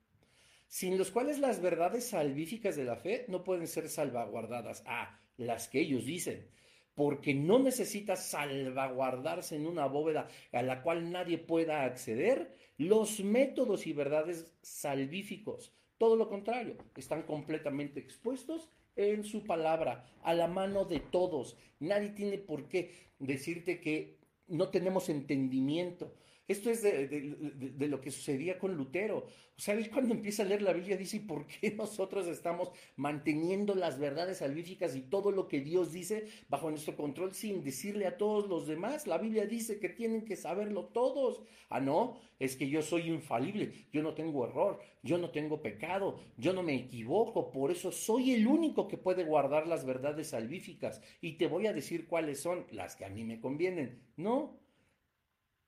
[0.68, 4.85] Sin los cuales las verdades salvíficas de la fe no pueden ser salvaguardadas.
[4.87, 6.46] Ah, las que ellos dicen
[6.94, 13.87] porque no necesita salvaguardarse en una bóveda a la cual nadie pueda acceder, los métodos
[13.87, 15.72] y verdades salvíficos.
[15.98, 21.57] Todo lo contrario, están completamente expuestos en su palabra, a la mano de todos.
[21.81, 26.14] Nadie tiene por qué decirte que no tenemos entendimiento.
[26.52, 29.26] Esto es de, lo que sucedía con Lutero.
[29.56, 33.74] O sea, él cuando empieza a leer la Biblia dice, por qué nosotros estamos manteniendo
[33.74, 38.18] las verdades salvíficas y todo lo que Dios dice bajo nuestro control sin decirle a
[38.18, 39.06] todos los demás?
[39.06, 41.42] La Biblia dice que tienen que saberlo todos.
[41.70, 46.20] Ah, no, es que yo soy infalible, yo no tengo error, yo no tengo pecado,
[46.36, 51.00] yo no me equivoco, por eso soy el único que puede guardar las verdades salvíficas
[51.22, 54.02] y te voy a decir cuáles son las que a mí me convienen.
[54.16, 54.62] No,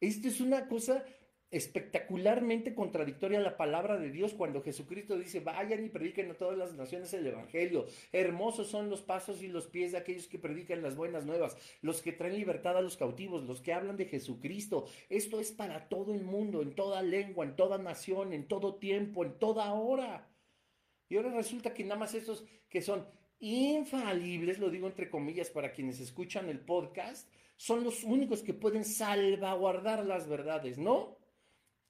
[0.01, 1.05] esto es una cosa
[1.55, 6.75] espectacularmente contradictoria la palabra de Dios cuando Jesucristo dice, vayan y prediquen a todas las
[6.75, 7.87] naciones el Evangelio.
[8.11, 12.03] Hermosos son los pasos y los pies de aquellos que predican las buenas nuevas, los
[12.03, 14.87] que traen libertad a los cautivos, los que hablan de Jesucristo.
[15.09, 19.25] Esto es para todo el mundo, en toda lengua, en toda nación, en todo tiempo,
[19.25, 20.29] en toda hora.
[21.09, 23.07] Y ahora resulta que nada más estos que son
[23.39, 28.85] infalibles, lo digo entre comillas para quienes escuchan el podcast, son los únicos que pueden
[28.85, 31.19] salvaguardar las verdades, ¿no?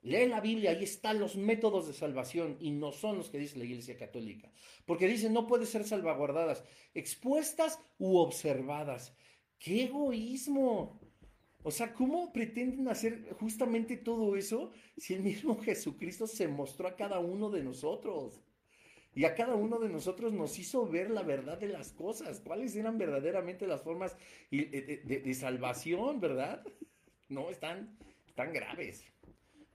[0.02, 3.58] Lee la Biblia, ahí están los métodos de salvación y no son los que dice
[3.58, 4.52] la Iglesia Católica.
[4.84, 6.62] Porque dice no puede ser salvaguardadas,
[6.92, 9.16] expuestas u observadas.
[9.58, 11.00] ¡Qué egoísmo!
[11.62, 16.96] O sea, ¿cómo pretenden hacer justamente todo eso si el mismo Jesucristo se mostró a
[16.96, 18.43] cada uno de nosotros?
[19.14, 22.74] Y a cada uno de nosotros nos hizo ver la verdad de las cosas, cuáles
[22.74, 24.16] eran verdaderamente las formas
[24.50, 26.64] de, de salvación, ¿verdad?
[27.28, 27.96] No, están,
[28.26, 29.04] están graves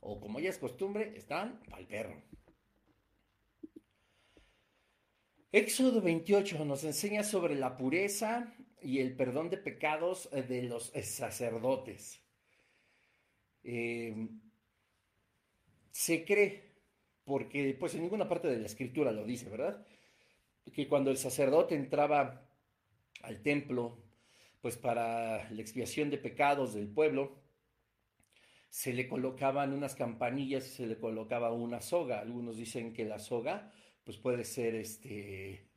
[0.01, 2.21] o como ya es costumbre, están al perro.
[5.51, 10.95] Éxodo 28 nos enseña sobre la pureza y el perdón de pecados eh, de los
[10.95, 12.21] eh, sacerdotes.
[13.63, 14.29] Eh,
[15.91, 16.68] se cree,
[17.29, 19.85] porque pues en ninguna parte de la escritura lo dice, ¿verdad?
[20.73, 22.41] Que cuando el sacerdote entraba
[23.21, 23.99] al templo,
[24.61, 27.37] pues para la expiación de pecados del pueblo,
[28.69, 32.19] se le colocaban unas campanillas y se le colocaba una soga.
[32.19, 33.71] Algunos dicen que la soga
[34.03, 35.67] pues puede ser este,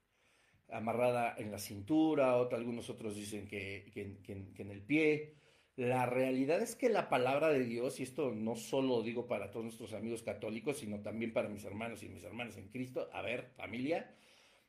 [0.70, 5.34] amarrada en la cintura, algunos otros dicen que, en el pie.
[5.76, 9.64] La realidad es que la palabra de Dios, y esto no solo digo para todos
[9.64, 13.52] nuestros amigos católicos, sino también para mis hermanos y mis hermanas en Cristo, a ver,
[13.56, 14.14] familia,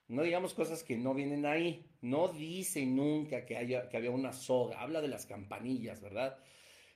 [0.08, 1.86] no digamos cosas que no vienen ahí.
[2.02, 6.38] No dice nunca que, haya, que había una soga, habla de las campanillas, ¿verdad?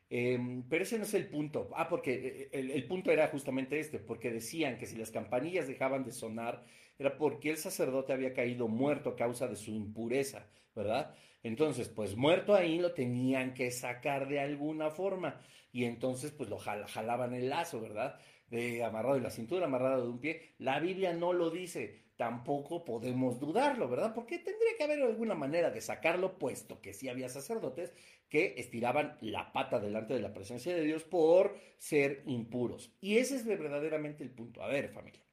[0.10, 1.70] Em, pero ese no es el punto.
[1.76, 5.68] Ah, porque eh, el, el, punto era justamente este, porque decían que si las campanillas
[5.68, 6.64] dejaban de sonar,
[6.98, 10.48] era porque el sacerdote había caído muerto a causa de su impureza,
[10.78, 11.14] ¿verdad?
[11.44, 15.42] Entonces, pues muerto ahí lo tenían que sacar de alguna forma.
[15.74, 18.20] Y entonces, pues lo jalaban el lazo, ¿verdad?
[18.48, 20.54] De, amarrado de la cintura, amarrado de un pie.
[20.60, 24.14] La Biblia no lo dice tampoco podemos dudarlo, ¿verdad?
[24.14, 27.94] Porque tendría que haber alguna manera de sacarlo, puesto que sí había sacerdotes
[28.28, 32.92] que estiraban la pata delante de la presencia de Dios por ser impuros.
[33.00, 34.64] Y ese es verdaderamente el punto.
[34.64, 35.27] A ver, familia.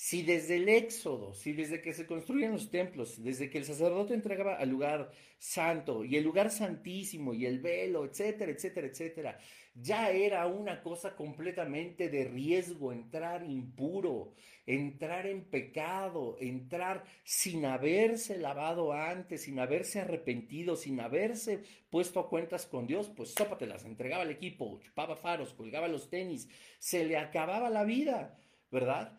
[0.00, 4.14] Si desde el Éxodo, si desde que se construían los templos, desde que el sacerdote
[4.14, 9.38] entregaba al lugar santo y el lugar santísimo y el velo, etcétera, etcétera, etcétera,
[9.74, 14.34] ya era una cosa completamente de riesgo entrar impuro,
[14.66, 22.28] entrar en pecado, entrar sin haberse lavado antes, sin haberse arrepentido, sin haberse puesto a
[22.28, 27.16] cuentas con Dios, pues sópatelas, entregaba el equipo, chupaba faros, colgaba los tenis, se le
[27.16, 28.38] acababa la vida,
[28.70, 29.18] ¿verdad?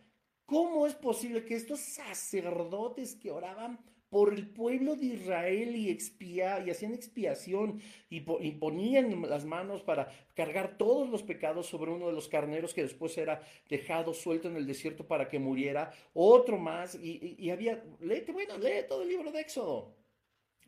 [0.50, 3.78] ¿Cómo es posible que estos sacerdotes que oraban
[4.10, 7.80] por el pueblo de Israel y, y hacían expiación
[8.10, 12.82] y, ponían las manos para cargar todos los pecados sobre uno de los carneros que
[12.82, 17.84] después era dejado suelto en el desierto para que muriera, otro más, y, y había,
[18.00, 19.99] léete, bueno, lee todo el libro de Éxodo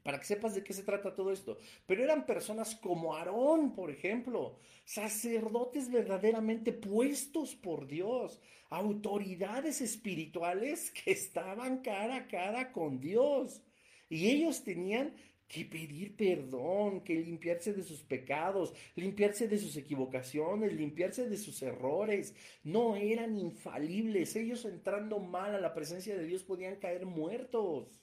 [0.03, 1.57] para que sepas de qué se trata todo esto.
[1.85, 8.39] Pero eran personas como Aarón, por ejemplo, sacerdotes verdaderamente puestos por Dios,
[8.69, 13.61] autoridades espirituales que estaban cara a cara con Dios.
[14.09, 15.13] Y ellos tenían
[15.51, 21.61] que pedir perdón, que limpiarse de sus pecados, limpiarse de sus equivocaciones, limpiarse de sus
[21.61, 22.33] errores.
[22.63, 24.37] No eran infalibles.
[24.37, 28.01] Ellos entrando mal a la presencia de Dios podían caer muertos.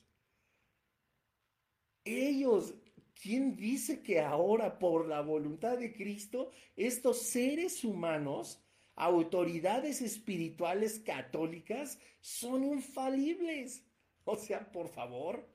[2.08, 2.74] Ellos,
[3.20, 11.98] ¿quién dice que ahora por la voluntad de Cristo estos seres humanos, autoridades espirituales católicas,
[12.20, 13.84] son infalibles?
[14.24, 15.46] O sea, por favor.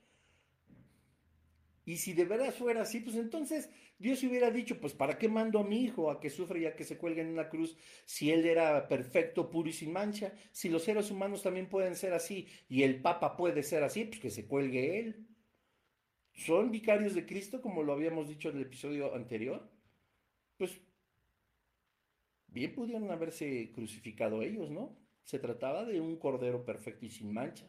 [1.86, 5.60] Y si de verdad fuera así, pues entonces Dios hubiera dicho, pues ¿para qué mando
[5.60, 7.76] a mi hijo a que sufra y a que se cuelgue en una cruz
[8.06, 10.34] si él era perfecto, puro y sin mancha?
[10.52, 14.20] Si los seres humanos también pueden ser así y el Papa puede ser así, pues
[14.20, 15.33] que se cuelgue él
[16.34, 19.70] son vicarios de Cristo, como lo habíamos dicho en el episodio anterior,
[20.58, 20.80] pues
[22.48, 24.98] bien pudieron haberse crucificado ellos, ¿no?
[25.24, 27.68] Se trataba de un cordero perfecto y sin mancha,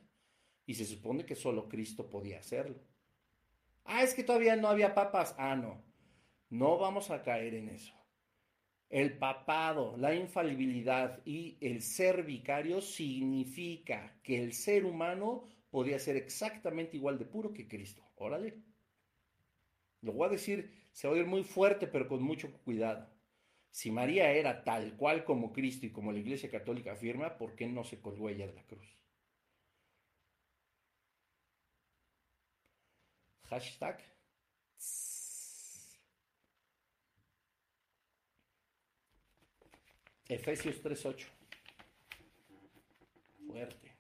[0.66, 2.80] y se supone que solo Cristo podía hacerlo.
[3.84, 5.34] Ah, es que todavía no había papas.
[5.38, 5.82] Ah, no,
[6.48, 7.94] no vamos a caer en eso.
[8.88, 16.14] El papado, la infalibilidad y el ser vicario significa que el ser humano podía ser
[16.16, 18.00] exactamente igual de puro que Cristo.
[18.14, 18.62] Órale.
[20.02, 23.10] Lo voy a decir, se va a oír muy fuerte, pero con mucho cuidado.
[23.72, 27.66] Si María era tal cual como Cristo y como la Iglesia Católica afirma, ¿por qué
[27.66, 28.86] no se colgó ella de la cruz?
[33.48, 33.98] Hashtag.
[40.28, 41.26] Efesios 3.8.
[43.48, 43.94] Fuerte.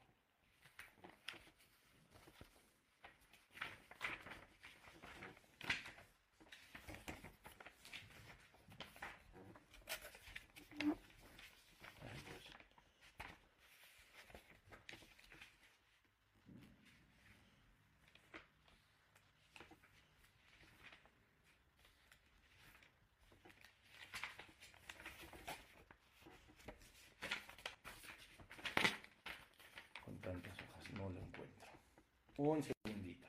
[32.36, 33.24] Un segundito.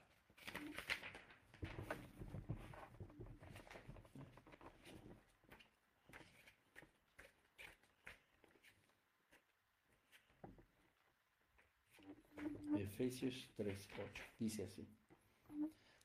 [12.96, 14.22] Efesios 3:8.
[14.39, 14.88] Dice así.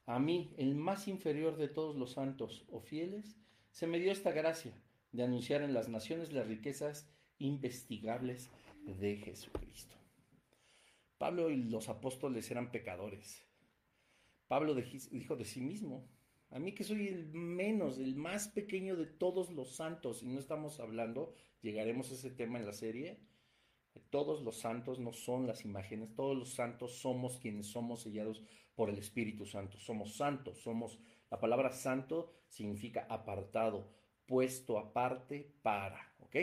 [0.07, 3.39] A mí, el más inferior de todos los santos o fieles,
[3.71, 4.73] se me dio esta gracia
[5.13, 8.51] de anunciar en las naciones las riquezas investigables
[8.85, 9.95] de Jesucristo.
[11.17, 13.47] Pablo y los apóstoles eran pecadores.
[14.49, 16.09] Pablo dijo de sí mismo,
[16.51, 20.41] a mí que soy el menos, el más pequeño de todos los santos, y no
[20.41, 23.21] estamos hablando, llegaremos a ese tema en la serie,
[24.11, 28.43] todos los santos no son las imágenes, todos los santos somos quienes somos sellados
[28.75, 30.99] por el Espíritu Santo, somos santos, somos,
[31.31, 33.93] la palabra santo significa apartado,
[34.27, 36.37] puesto aparte para, ¿ok?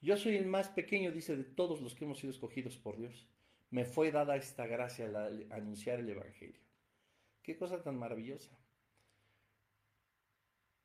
[0.00, 3.26] Yo soy el más pequeño, dice, de todos los que hemos sido escogidos por Dios.
[3.70, 6.60] Me fue dada esta gracia al anunciar el Evangelio.
[7.42, 8.54] Qué cosa tan maravillosa.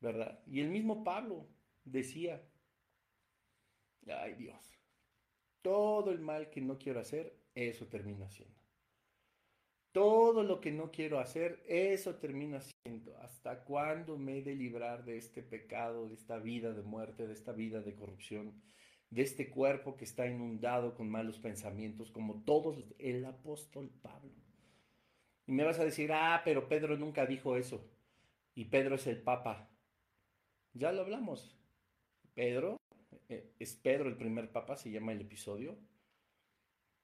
[0.00, 0.42] ¿Verdad?
[0.46, 1.46] Y el mismo Pablo
[1.84, 2.42] decía,
[4.06, 4.79] ay Dios,
[5.62, 8.60] todo el mal que no quiero hacer, eso termina siendo.
[9.92, 13.16] Todo lo que no quiero hacer, eso termina siendo.
[13.18, 17.32] ¿Hasta cuándo me he de librar de este pecado, de esta vida de muerte, de
[17.32, 18.62] esta vida de corrupción?
[19.10, 24.30] de este cuerpo que está inundado con malos pensamientos, como todos el apóstol Pablo.
[25.46, 27.84] Y me vas a decir, ah, pero Pedro nunca dijo eso.
[28.54, 29.68] Y Pedro es el Papa.
[30.74, 31.56] Ya lo hablamos.
[32.34, 32.76] Pedro,
[33.30, 35.78] eh, es Pedro el primer Papa, se llama el episodio.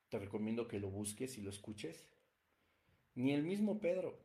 [0.08, 2.06] Te recomiendo que lo busques y lo escuches.
[3.14, 4.18] Ni el mismo Pedro.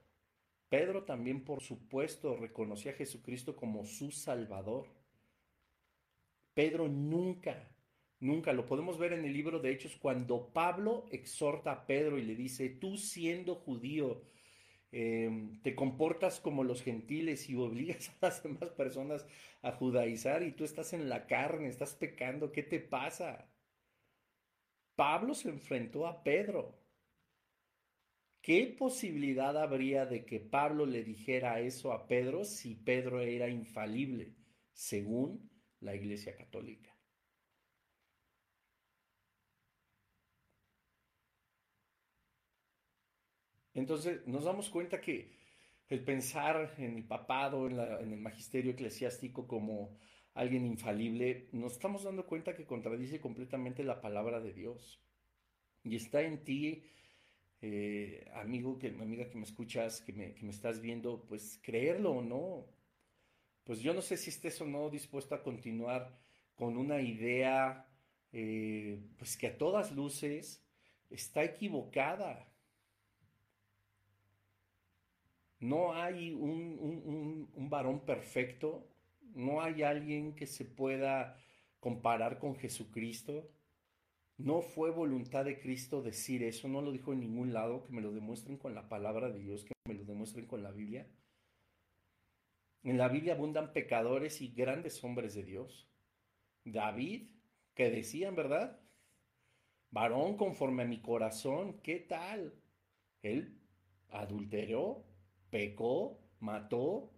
[0.69, 4.87] Pedro también, por supuesto, reconocía a Jesucristo como su Salvador.
[6.53, 7.71] Pedro nunca
[8.21, 12.21] Nunca lo podemos ver en el libro de Hechos cuando Pablo exhorta a Pedro y
[12.21, 14.21] le dice, tú siendo judío,
[14.91, 19.25] em, te comportas como los gentiles y obligas a las demás personas
[19.61, 23.49] a judaizar y tú estás en la carne, estás pecando, ¿qué te pasa?
[24.95, 26.77] Pablo se enfrentó a Pedro.
[28.41, 34.35] ¿Qué posibilidad habría de que Pablo le dijera eso a Pedro si Pedro era infalible,
[34.73, 36.90] según la Iglesia Católica?
[43.73, 45.31] Entonces nos damos cuenta que
[45.91, 49.97] el pensar en el papado, en, el magisterio eclesiástico como
[50.33, 55.01] alguien infalible, nos estamos dando cuenta que contradice completamente la palabra de Dios.
[55.83, 56.85] Y está en ti,
[57.61, 62.67] eh, amigo, que, amiga que me escuchas, que me, estás viendo, pues creerlo o no.
[63.65, 66.17] Pues yo no sé si estés o no dispuesto a continuar
[66.55, 67.85] con una idea,
[68.31, 70.63] eh, pues que a todas luces
[71.09, 72.50] está equivocada.
[75.61, 78.87] No hay un, varón perfecto,
[79.35, 81.37] no hay alguien que se pueda
[81.79, 83.47] comparar con Jesucristo.
[84.37, 88.01] No fue voluntad de Cristo decir eso, no lo dijo en ningún lado, que me
[88.01, 91.07] lo demuestren con la palabra de Dios, que me lo demuestren con la Biblia.
[92.83, 95.87] En la Biblia abundan pecadores y grandes hombres de Dios.
[96.65, 97.29] David,
[97.75, 98.79] que decían, ¿verdad?
[99.91, 102.55] Varón conforme a mi corazón, ¿qué tal?
[103.21, 103.59] Él
[104.09, 105.05] adulteró,
[105.51, 107.11] pecó, mató.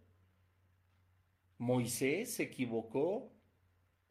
[1.57, 3.31] Moisés se equivocó.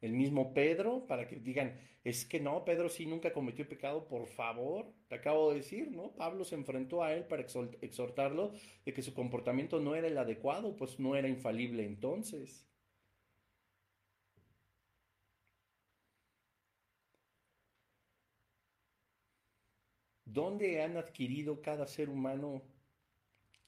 [0.01, 4.27] El mismo Pedro, para que digan, es que no, Pedro sí nunca cometió pecado, por
[4.27, 6.13] favor, te acabo de decir, ¿no?
[6.17, 8.53] Pablo se enfrentó a él para exhortarlo
[8.85, 12.67] de que su comportamiento no era el adecuado, pues no era infalible entonces.
[20.25, 22.63] ¿Dónde han adquirido cada ser humano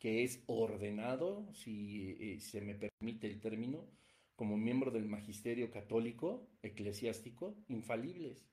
[0.04, 3.88] que es ordenado, si eh, se me permite el término,
[4.36, 8.46] como miembro del magisterio católico, eclesiástico, infalibles.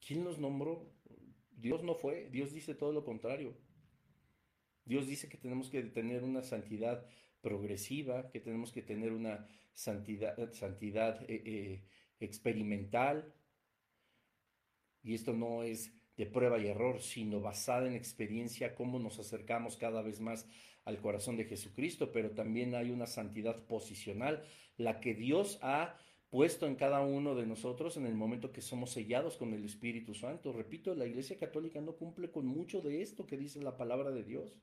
[0.00, 0.90] ¿Quién los nombró?
[1.50, 3.58] Dios no fue, Dios dice todo lo contrario.
[4.86, 7.06] Dios dice que tenemos que tener una santidad
[7.42, 11.84] progresiva, que tenemos que tener una santidad, santidad eh, eh,
[12.20, 13.34] experimental.
[15.02, 19.76] Y esto no es de prueba y error, sino basada en experiencia, cómo nos acercamos
[19.76, 20.46] cada vez más
[20.84, 24.44] al corazón de Jesucristo, pero también hay una santidad posicional,
[24.76, 25.96] la que Dios ha
[26.32, 30.14] puesto en cada uno de nosotros en el momento que somos sellados con el Espíritu
[30.14, 30.52] Santo.
[30.52, 34.24] Repito, la Iglesia Católica no cumple con mucho de esto que dice la palabra de
[34.24, 34.58] Dios.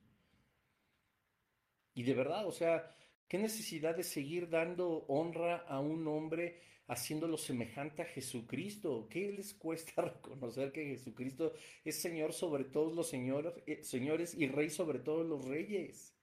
[1.94, 2.94] Y de verdad, o sea,
[3.28, 6.60] ¿qué necesidad de seguir dando honra a un hombre
[6.90, 9.06] haciéndolo semejante a Jesucristo?
[9.08, 14.48] ¿Qué les cuesta reconocer que Jesucristo es Señor sobre todos los señores, eh, señores y
[14.48, 16.14] Rey sobre todos los reyes?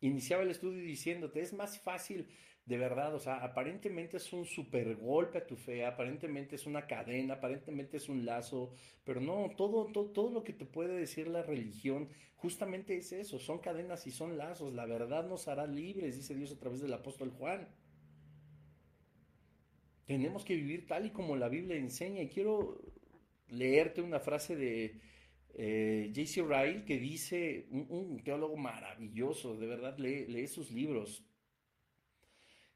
[0.00, 2.28] Iniciaba el estudio diciéndote, es más fácil
[2.64, 6.86] de verdad, o sea, aparentemente es un super golpe a tu fe, aparentemente es una
[6.86, 8.72] cadena, aparentemente es un lazo,
[9.02, 13.40] pero no, todo, todo, todo lo que te puede decir la religión justamente es eso,
[13.40, 16.92] son cadenas y son lazos, la verdad nos hará libres, dice Dios a través del
[16.92, 17.68] apóstol Juan.
[20.12, 22.82] Tenemos que vivir tal y como la Biblia enseña y quiero
[23.48, 25.00] leerte una frase de
[25.54, 26.42] eh, J.C.
[26.42, 31.24] Ryle que dice, un, teólogo maravilloso, de verdad, lee, lee sus libros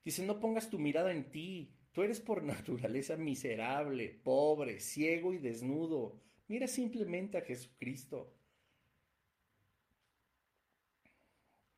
[0.03, 1.74] Dice, no pongas tu mirada en ti.
[1.93, 6.18] Tú eres por naturaleza miserable, pobre, ciego y desnudo.
[6.49, 8.32] Mira simplemente a Jesucristo.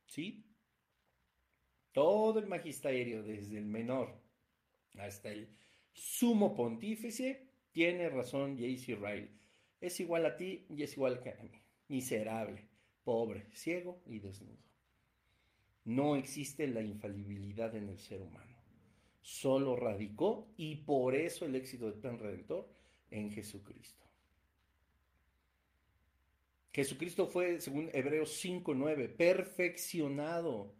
[0.06, 0.44] ¿Sí?
[1.90, 4.27] Todo el magisterio, desde el menor
[4.96, 5.48] hasta el
[5.92, 8.94] sumo pontífice, tiene razón J.C.
[8.96, 9.30] Riley.
[9.80, 11.50] Es igual a ti y es igual que a mí.
[11.88, 12.68] Miserable,
[13.04, 14.58] pobre, ciego y desnudo.
[15.84, 18.56] No existe la infalibilidad en el ser humano.
[19.22, 22.68] Solo radicó y por eso el éxito del plan redentor
[23.10, 24.04] en Jesucristo.
[26.72, 30.74] Jesucristo fue, según Hebreos 5.9, perfeccionado.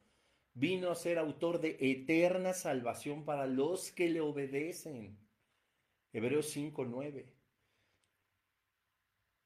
[0.59, 5.17] Vino a ser autor de eterna salvación para los que le obedecen.
[6.13, 7.27] Hebreos 5.9.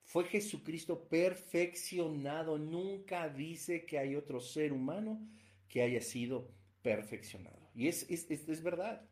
[0.04, 2.56] Fue Jesucristo perfeccionado.
[2.56, 5.20] Nunca dice que hay otro ser humano
[5.68, 6.50] que haya sido
[6.80, 7.70] perfeccionado.
[7.74, 9.06] Y es, es, es, verdad.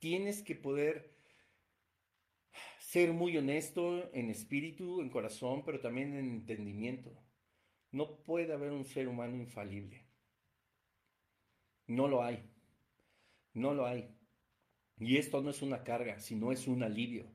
[0.00, 1.16] Tienes que poder
[2.78, 7.23] ser muy honesto en espíritu, en corazón, pero también en entendimiento.
[7.94, 10.04] No puede haber un ser humano infalible.
[11.86, 12.44] No lo hay.
[13.52, 14.12] No lo hay.
[14.98, 17.30] Y esto no es una carga, sino es un alivio.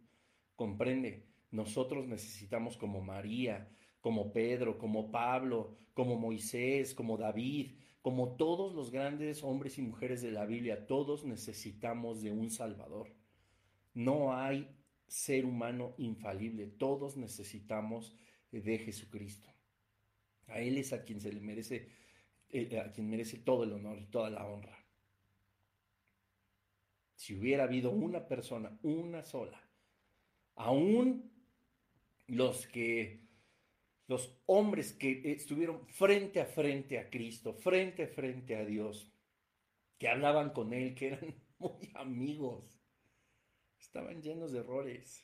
[0.57, 8.76] Comprende, nosotros necesitamos como María, como Pedro, como Pablo, como Moisés, como David, como todos
[8.76, 13.16] los grandes hombres y mujeres de la Biblia, todos necesitamos de un Salvador.
[13.93, 14.68] No hay
[15.07, 18.14] ser humano infalible, todos necesitamos
[18.51, 19.49] de Jesucristo.
[20.49, 21.89] A Él es a quien se le merece,
[22.49, 24.77] eh, a quien merece todo el honor y toda la honra.
[27.15, 29.61] Si hubiera habido una persona, una sola,
[30.55, 31.31] aún
[32.27, 33.29] los que
[34.09, 39.13] los hombres que estuvieron frente a frente a Cristo, frente a frente a Dios,
[39.99, 42.81] que hablaban con Él, que eran muy amigos,
[43.79, 45.23] estaban llenos de errores.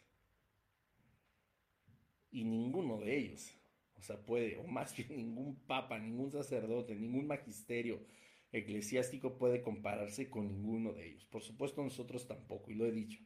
[2.29, 3.57] Y ninguno de ellos,
[3.97, 8.01] o sea, puede, o más bien ningún papa, ningún sacerdote, ningún magisterio
[8.51, 11.25] eclesiástico puede compararse con ninguno de ellos.
[11.25, 13.19] Por supuesto, nosotros tampoco, y lo he dicho.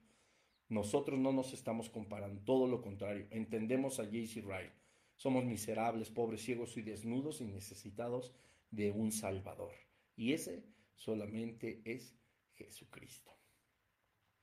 [0.70, 3.28] Nosotros no nos estamos comparando, todo lo contrario.
[3.32, 4.42] Entendemos a J.C.
[4.42, 4.72] Wright
[5.20, 8.34] somos miserables, pobres, ciegos y desnudos y necesitados
[8.72, 9.74] de un Salvador.
[10.16, 10.64] Y ese
[10.96, 12.16] solamente es
[12.56, 13.30] Jesucristo.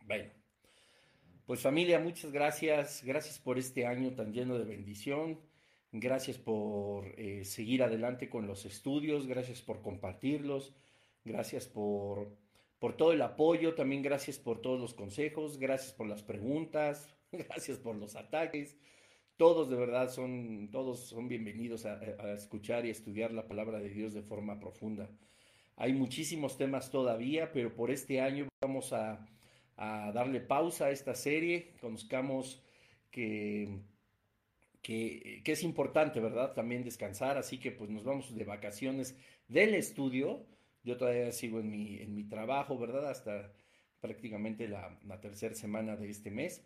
[0.04, 0.30] Bueno,
[1.46, 3.02] pues familia, muchas gracias.
[3.02, 5.40] Gracias por este año tan lleno de bendición.
[6.00, 9.26] Gracias por eh, seguir adelante con los estudios.
[9.26, 10.74] Gracias por compartirlos.
[11.24, 12.36] Gracias por,
[12.78, 13.74] por todo el apoyo.
[13.74, 15.58] También gracias por todos los consejos.
[15.58, 17.12] Gracias por las preguntas.
[17.32, 18.76] Gracias por los ataques
[19.36, 24.14] todos de verdad son, todos son bienvenidos a, escuchar y estudiar la palabra de Dios
[24.14, 25.10] de forma profunda.
[25.76, 29.26] Hay muchísimos temas todavía, pero por este año vamos a,
[29.76, 31.74] darle pausa a esta serie.
[31.82, 32.62] Conozcamos
[33.10, 33.68] que,
[34.86, 36.54] que, es importante, ¿verdad?
[36.54, 39.16] También descansar, así que pues nos vamos de vacaciones
[39.48, 40.46] del estudio.
[40.84, 43.10] Yo todavía sigo en mi, en mi trabajo, ¿verdad?
[43.10, 43.52] Hasta
[44.00, 46.64] prácticamente la, tercera semana de este mes.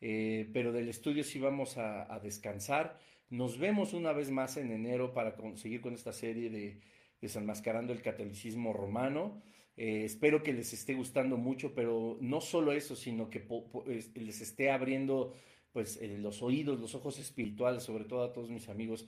[0.00, 2.98] Eh, pero del estudio sí vamos a, descansar.
[3.28, 6.80] Nos vemos una vez más en enero para seguir con esta serie de
[7.20, 9.42] desenmascarando el catolicismo romano.
[9.76, 13.44] Eh, espero que les esté gustando mucho, pero no solo eso, sino que
[14.14, 15.34] les esté abriendo
[15.72, 19.06] pues eh, los oídos, los ojos espirituales, sobre todo a todos mis amigos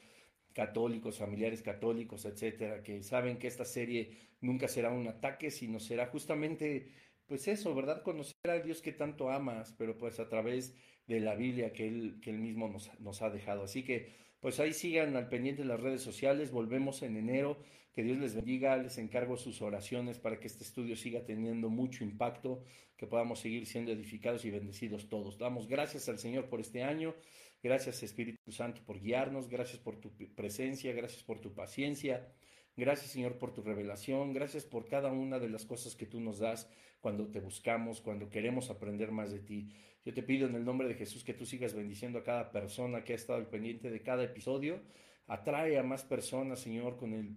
[0.53, 6.07] católicos, familiares católicos, etcétera, que saben que esta serie nunca será un ataque, sino será
[6.07, 6.91] justamente
[7.27, 8.03] pues eso, ¿verdad?
[8.03, 10.75] Conocer al Dios que tanto amas, pero pues a través
[11.07, 13.63] de la Biblia que Él, que él mismo nos, nos ha dejado.
[13.63, 17.59] Así que pues ahí sigan al pendiente de las redes sociales, volvemos en enero
[18.01, 22.03] que Dios les bendiga, les encargo sus oraciones para que este estudio siga teniendo mucho
[22.03, 22.65] impacto,
[22.97, 25.37] que podamos seguir siendo edificados y bendecidos todos.
[25.37, 27.15] Damos gracias al Señor por este año,
[27.63, 32.27] gracias Espíritu Santo por guiarnos, gracias por tu presencia, gracias por tu paciencia.
[32.75, 36.39] Gracias Señor por tu revelación, gracias por cada una de las cosas que tú nos
[36.39, 36.71] das
[37.01, 39.69] cuando te buscamos, cuando queremos aprender más de ti.
[40.07, 43.05] Yo te pido en el nombre de Jesús que tú sigas bendiciendo a cada persona
[43.05, 44.81] que ha estado al pendiente de cada episodio.
[45.27, 47.37] Atrae a más personas, Señor, con el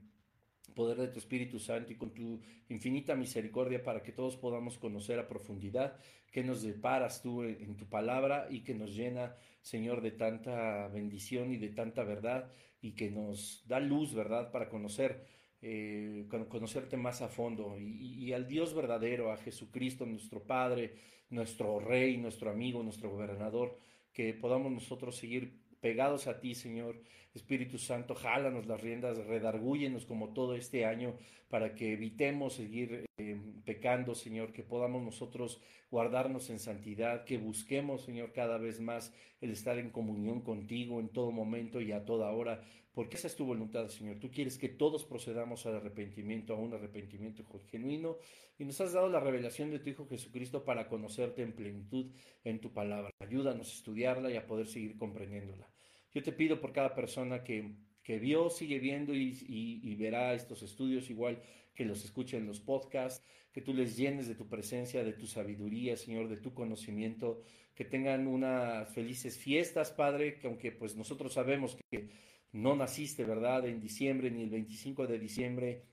[0.74, 5.20] poder de tu Espíritu Santo y con tu infinita misericordia para que todos podamos conocer
[5.20, 5.98] a profundidad
[6.34, 11.54] que nos deparas tú en, tu palabra y que nos llena, Señor, de tanta bendición
[11.54, 12.52] y de tanta verdad
[12.82, 15.24] y que nos da luz, ¿verdad?, para conocer,
[15.62, 20.96] eh, conocerte más a fondo y, y al Dios verdadero, a Jesucristo, nuestro Padre,
[21.30, 23.78] nuestro Rey, nuestro amigo, nuestro gobernador,
[24.12, 27.00] que podamos nosotros seguir pegados a ti, Señor.
[27.34, 31.16] Espíritu Santo, jálanos las riendas, redargúyenos como todo este año
[31.50, 38.04] para que evitemos seguir eh, pecando, Señor, que podamos nosotros guardarnos en santidad, que busquemos,
[38.04, 42.32] Señor, cada vez más el estar en comunión contigo en todo momento y a toda
[42.32, 42.64] hora,
[42.94, 44.20] porque esa es tu voluntad, Señor.
[44.20, 48.18] Tú quieres que todos procedamos al arrepentimiento, a un arrepentimiento genuino,
[48.60, 52.12] y nos has dado la revelación de tu Hijo Jesucristo para conocerte en plenitud
[52.44, 53.10] en tu palabra.
[53.20, 55.73] Ayúdanos a estudiarla y a poder seguir comprendiéndola.
[56.14, 57.72] Yo te pido por cada persona que,
[58.04, 61.42] que vio, sigue viendo y, verá estos estudios, igual
[61.74, 65.26] que los escuche en los podcasts, que tú les llenes de tu presencia, de tu
[65.26, 67.42] sabiduría, Señor, de tu conocimiento,
[67.74, 72.10] que tengan unas felices fiestas, Padre, que aunque pues nosotros sabemos que
[72.52, 75.86] no naciste, ¿verdad?, en diciembre ni el 25 de diciembre,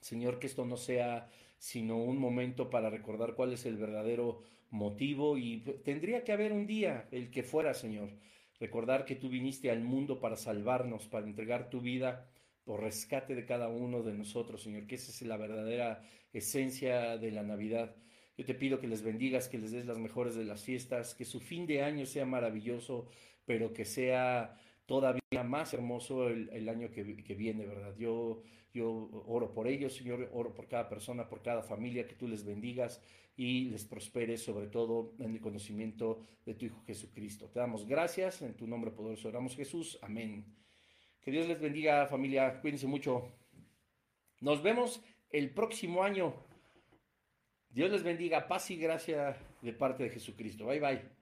[0.00, 1.28] Señor, que esto no sea
[1.58, 6.66] sino un momento para recordar cuál es el verdadero motivo y tendría que haber un
[6.66, 8.08] día el que fuera, Señor
[8.62, 12.30] recordar que tú viniste al mundo para salvarnos, para entregar tu vida
[12.62, 16.00] por rescate de cada uno de nosotros, Señor, que esa es la verdadera
[16.32, 17.96] esencia de la Navidad.
[18.38, 21.24] Yo te pido que les bendigas, que les des las mejores de las fiestas, que
[21.24, 23.08] su fin de año sea maravilloso,
[23.44, 24.54] pero que sea
[24.86, 27.96] todavía más hermoso el, año que, que, viene, ¿verdad?
[27.98, 32.26] Yo, yo oro por ellos, Señor, oro por cada persona, por cada familia, que tú
[32.26, 33.00] les bendigas
[33.36, 37.48] y les prospere sobre todo en el conocimiento de tu Hijo Jesucristo.
[37.48, 40.44] Te damos gracias, en tu nombre poderoso oramos Jesús, amén.
[41.20, 43.28] Que Dios les bendiga familia, cuídense mucho.
[44.40, 45.00] Nos vemos
[45.30, 46.34] el próximo año.
[47.70, 50.66] Dios les bendiga, paz y gracia de parte de Jesucristo.
[50.66, 51.21] Bye bye.